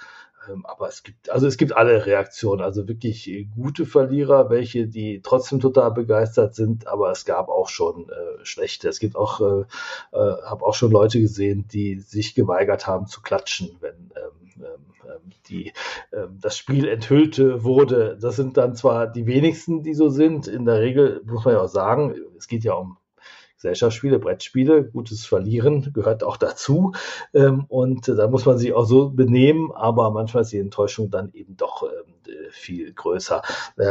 [0.49, 5.21] Ähm, aber es gibt, also es gibt alle Reaktionen, also wirklich gute Verlierer, welche, die
[5.21, 8.89] trotzdem total begeistert sind, aber es gab auch schon äh, schlechte.
[8.89, 9.61] Es gibt auch, äh,
[10.11, 14.38] äh, habe auch schon Leute gesehen, die sich geweigert haben zu klatschen, wenn ähm,
[15.49, 15.73] die,
[16.13, 18.17] ähm, das Spiel enthüllte wurde.
[18.19, 20.47] Das sind dann zwar die wenigsten, die so sind.
[20.47, 22.97] In der Regel muss man ja auch sagen, es geht ja um
[23.55, 26.93] Gesellschaftsspiele, Brettspiele, gutes Verlieren gehört auch dazu.
[27.33, 31.31] Ähm, und da muss man sich auch so benehmen, aber manchmal ist die Enttäuschung dann
[31.33, 31.83] eben doch
[32.51, 33.41] viel größer.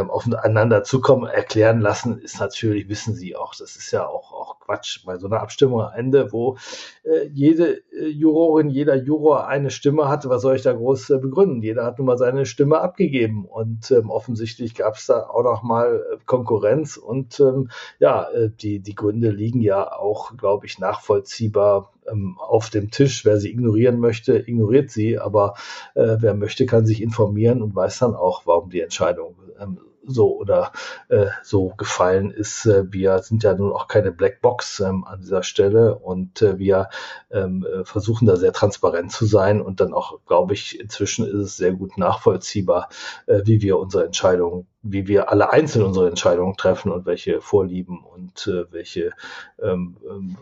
[0.08, 5.04] aufeinander zukommen, erklären lassen, ist natürlich, wissen Sie auch, das ist ja auch, auch Quatsch.
[5.06, 6.58] Bei so einer Abstimmung am Ende, wo
[7.04, 11.18] äh, jede äh, Jurorin, jeder Juror eine Stimme hatte, was soll ich da groß äh,
[11.18, 11.62] begründen?
[11.62, 15.62] Jeder hat nun mal seine Stimme abgegeben und ähm, offensichtlich gab es da auch noch
[15.62, 20.78] mal äh, Konkurrenz und ähm, ja, äh, die, die Gründe liegen ja auch, glaube ich,
[20.78, 21.97] nachvollziehbar ähm,
[22.38, 23.24] auf dem Tisch.
[23.24, 25.54] Wer sie ignorieren möchte, ignoriert sie, aber
[25.94, 30.36] äh, wer möchte, kann sich informieren und weiß dann auch, warum die Entscheidung ähm, so
[30.36, 30.72] oder
[31.08, 32.66] äh, so gefallen ist.
[32.66, 36.88] Äh, wir sind ja nun auch keine Blackbox ähm, an dieser Stelle und äh, wir
[37.30, 41.34] ähm, äh, versuchen da sehr transparent zu sein und dann auch, glaube ich, inzwischen ist
[41.34, 42.88] es sehr gut nachvollziehbar,
[43.26, 48.04] äh, wie wir unsere Entscheidungen, wie wir alle einzeln unsere Entscheidungen treffen und welche Vorlieben
[48.04, 49.12] und äh, welche
[49.60, 50.36] ähm, ähm,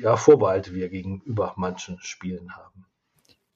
[0.00, 2.86] ja, Vorbehalte wir gegenüber manchen Spielen haben.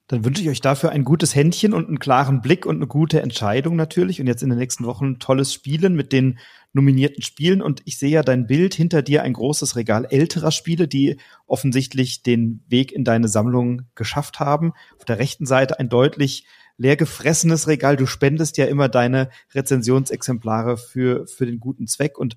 [0.09, 3.23] Dann wünsche ich euch dafür ein gutes Händchen und einen klaren Blick und eine gute
[3.23, 4.21] Entscheidung natürlich.
[4.21, 6.39] Und jetzt in den nächsten Wochen tolles Spielen mit den
[6.73, 7.61] nominierten Spielen.
[7.61, 12.23] Und ich sehe ja dein Bild hinter dir ein großes Regal älterer Spiele, die offensichtlich
[12.23, 14.75] den Weg in deine Sammlung geschafft haben.
[14.97, 16.47] Auf der rechten Seite ein deutlich
[16.79, 17.97] leer gefressenes Regal.
[17.97, 22.17] Du spendest ja immer deine Rezensionsexemplare für, für den guten Zweck.
[22.17, 22.37] Und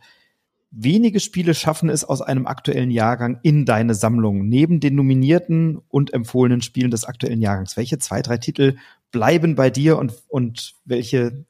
[0.72, 4.48] wenige Spiele schaffen es aus einem aktuellen Jahrgang in deine Sammlung.
[4.48, 7.78] Neben den nominierten und empfohlenen Spielen des aktuellen Jahrgangs.
[7.78, 8.78] Welche zwei, drei Titel
[9.12, 11.46] bleiben bei dir und, und welche,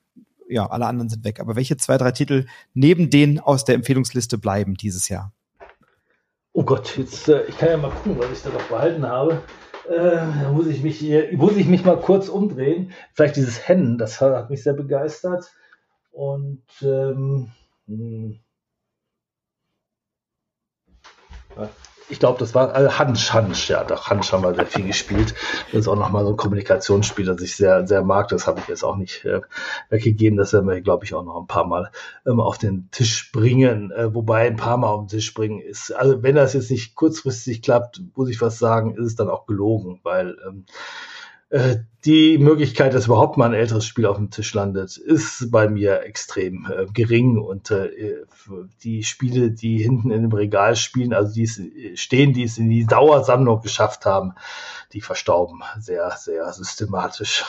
[0.47, 4.37] ja, alle anderen sind weg, aber welche zwei, drei Titel neben denen aus der Empfehlungsliste
[4.37, 5.33] bleiben dieses Jahr?
[6.53, 9.41] Oh Gott, jetzt, äh, ich kann ja mal gucken, was ich da noch behalten habe.
[9.89, 12.91] Äh, muss ich mich hier, muss ich mich mal kurz umdrehen.
[13.13, 15.51] Vielleicht dieses Hennen, das hat mich sehr begeistert.
[16.11, 17.51] Und ähm,
[17.87, 18.39] hm.
[22.11, 25.35] Ich glaube, das war äh, Hansch, Hansch, ja, doch, Hansch haben wir sehr viel gespielt.
[25.71, 28.29] Das ist auch nochmal so ein Kommunikationsspiel, das ich sehr, sehr mag.
[28.29, 29.41] Das habe ich jetzt auch nicht äh,
[29.89, 30.35] weggegeben.
[30.35, 31.91] Das werden wir, glaube ich, auch noch ein paar Mal
[32.25, 33.91] ähm, auf den Tisch bringen.
[33.91, 36.95] Äh, wobei ein paar Mal auf den Tisch bringen ist, also wenn das jetzt nicht
[36.95, 40.65] kurzfristig klappt, muss ich was sagen, ist es dann auch gelogen, weil ähm,
[41.49, 45.67] äh, die Möglichkeit, dass überhaupt mal ein älteres Spiel auf dem Tisch landet, ist bei
[45.67, 47.37] mir extrem äh, gering.
[47.37, 47.89] Und äh,
[48.83, 51.47] die Spiele, die hinten in dem Regal spielen, also die
[51.95, 54.33] stehen, die es in die Dauersammlung geschafft haben,
[54.93, 57.43] die verstauben sehr, sehr systematisch.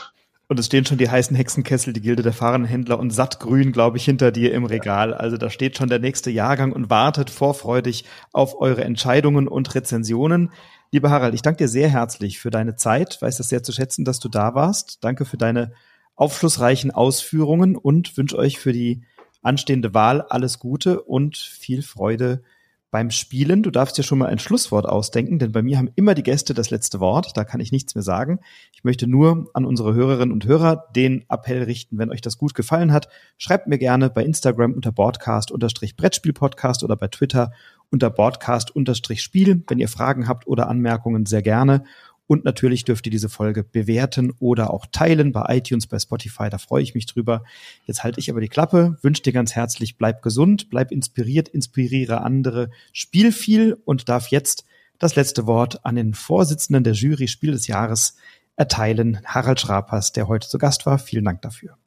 [0.49, 4.05] Und es stehen schon die heißen Hexenkessel, die Gilde der Fahrenhändler und sattgrün, glaube ich,
[4.05, 5.15] hinter dir im Regal.
[5.15, 10.51] Also da steht schon der nächste Jahrgang und wartet vorfreudig auf eure Entscheidungen und Rezensionen.
[10.93, 13.23] Lieber Harald, ich danke dir sehr herzlich für deine Zeit.
[13.23, 15.05] Weiß das sehr zu schätzen, dass du da warst.
[15.05, 15.73] Danke für deine
[16.17, 19.03] aufschlussreichen Ausführungen und wünsche euch für die
[19.41, 22.43] anstehende Wahl alles Gute und viel Freude
[22.91, 23.63] beim Spielen.
[23.63, 26.55] Du darfst dir schon mal ein Schlusswort ausdenken, denn bei mir haben immer die Gäste
[26.55, 27.37] das letzte Wort.
[27.37, 28.41] Da kann ich nichts mehr sagen.
[28.73, 32.55] Ich möchte nur an unsere Hörerinnen und Hörer den Appell richten, wenn euch das gut
[32.55, 37.53] gefallen hat, schreibt mir gerne bei Instagram unter Broadcast-Brettspiel-Podcast oder bei Twitter
[37.91, 39.65] unter Broadcast-Spiel.
[39.69, 41.85] Wenn ihr Fragen habt oder Anmerkungen, sehr gerne.
[42.31, 46.49] Und natürlich dürft ihr diese Folge bewerten oder auch teilen bei iTunes, bei Spotify.
[46.49, 47.43] Da freue ich mich drüber.
[47.87, 52.21] Jetzt halte ich aber die Klappe, wünsche dir ganz herzlich, bleib gesund, bleib inspiriert, inspiriere
[52.21, 54.65] andere, spiel viel und darf jetzt
[55.01, 58.15] das letzte Wort an den Vorsitzenden der Jury Spiel des Jahres
[58.55, 61.01] erteilen, Harald Schrapers, der heute zu Gast war.
[61.01, 61.80] Vielen Dank dafür.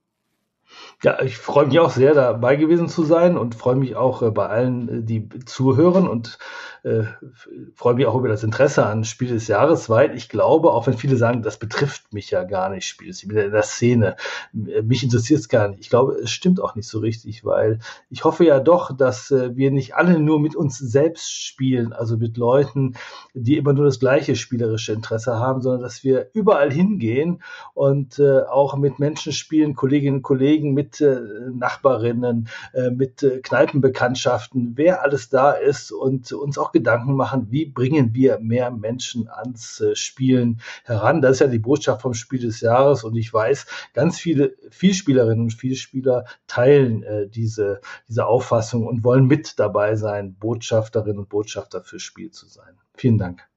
[1.04, 4.32] Ja, ich freue mich auch sehr dabei gewesen zu sein und freue mich auch äh,
[4.32, 6.38] bei allen, äh, die zuhören und
[6.84, 7.04] äh,
[7.76, 10.98] freue mich auch über das Interesse an Spiel des Jahres, weil ich glaube, auch wenn
[10.98, 14.16] viele sagen, das betrifft mich ja gar nicht, Spiel ich bin in der Szene,
[14.54, 15.82] äh, mich interessiert es gar nicht.
[15.82, 17.80] Ich glaube, es stimmt auch nicht so richtig, weil
[18.10, 22.38] ich hoffe ja doch, dass wir nicht alle nur mit uns selbst spielen, also mit
[22.38, 22.96] Leuten,
[23.34, 27.44] die immer nur das gleiche spielerische Interesse haben, sondern dass wir überall hingehen
[27.74, 31.20] und äh, auch mit Menschen spielen, Kolleginnen und Kollegen, mit äh,
[31.54, 37.66] Nachbarinnen, äh, mit äh, Kneipenbekanntschaften, wer alles da ist und uns auch Gedanken machen, wie
[37.66, 41.22] bringen wir mehr Menschen ans äh, Spielen heran.
[41.22, 45.44] Das ist ja die Botschaft vom Spiel des Jahres und ich weiß, ganz viele Vielspielerinnen
[45.44, 51.82] und Vielspieler teilen äh, diese, diese Auffassung und wollen mit dabei sein, Botschafterinnen und Botschafter
[51.82, 52.78] fürs Spiel zu sein.
[52.96, 53.48] Vielen Dank.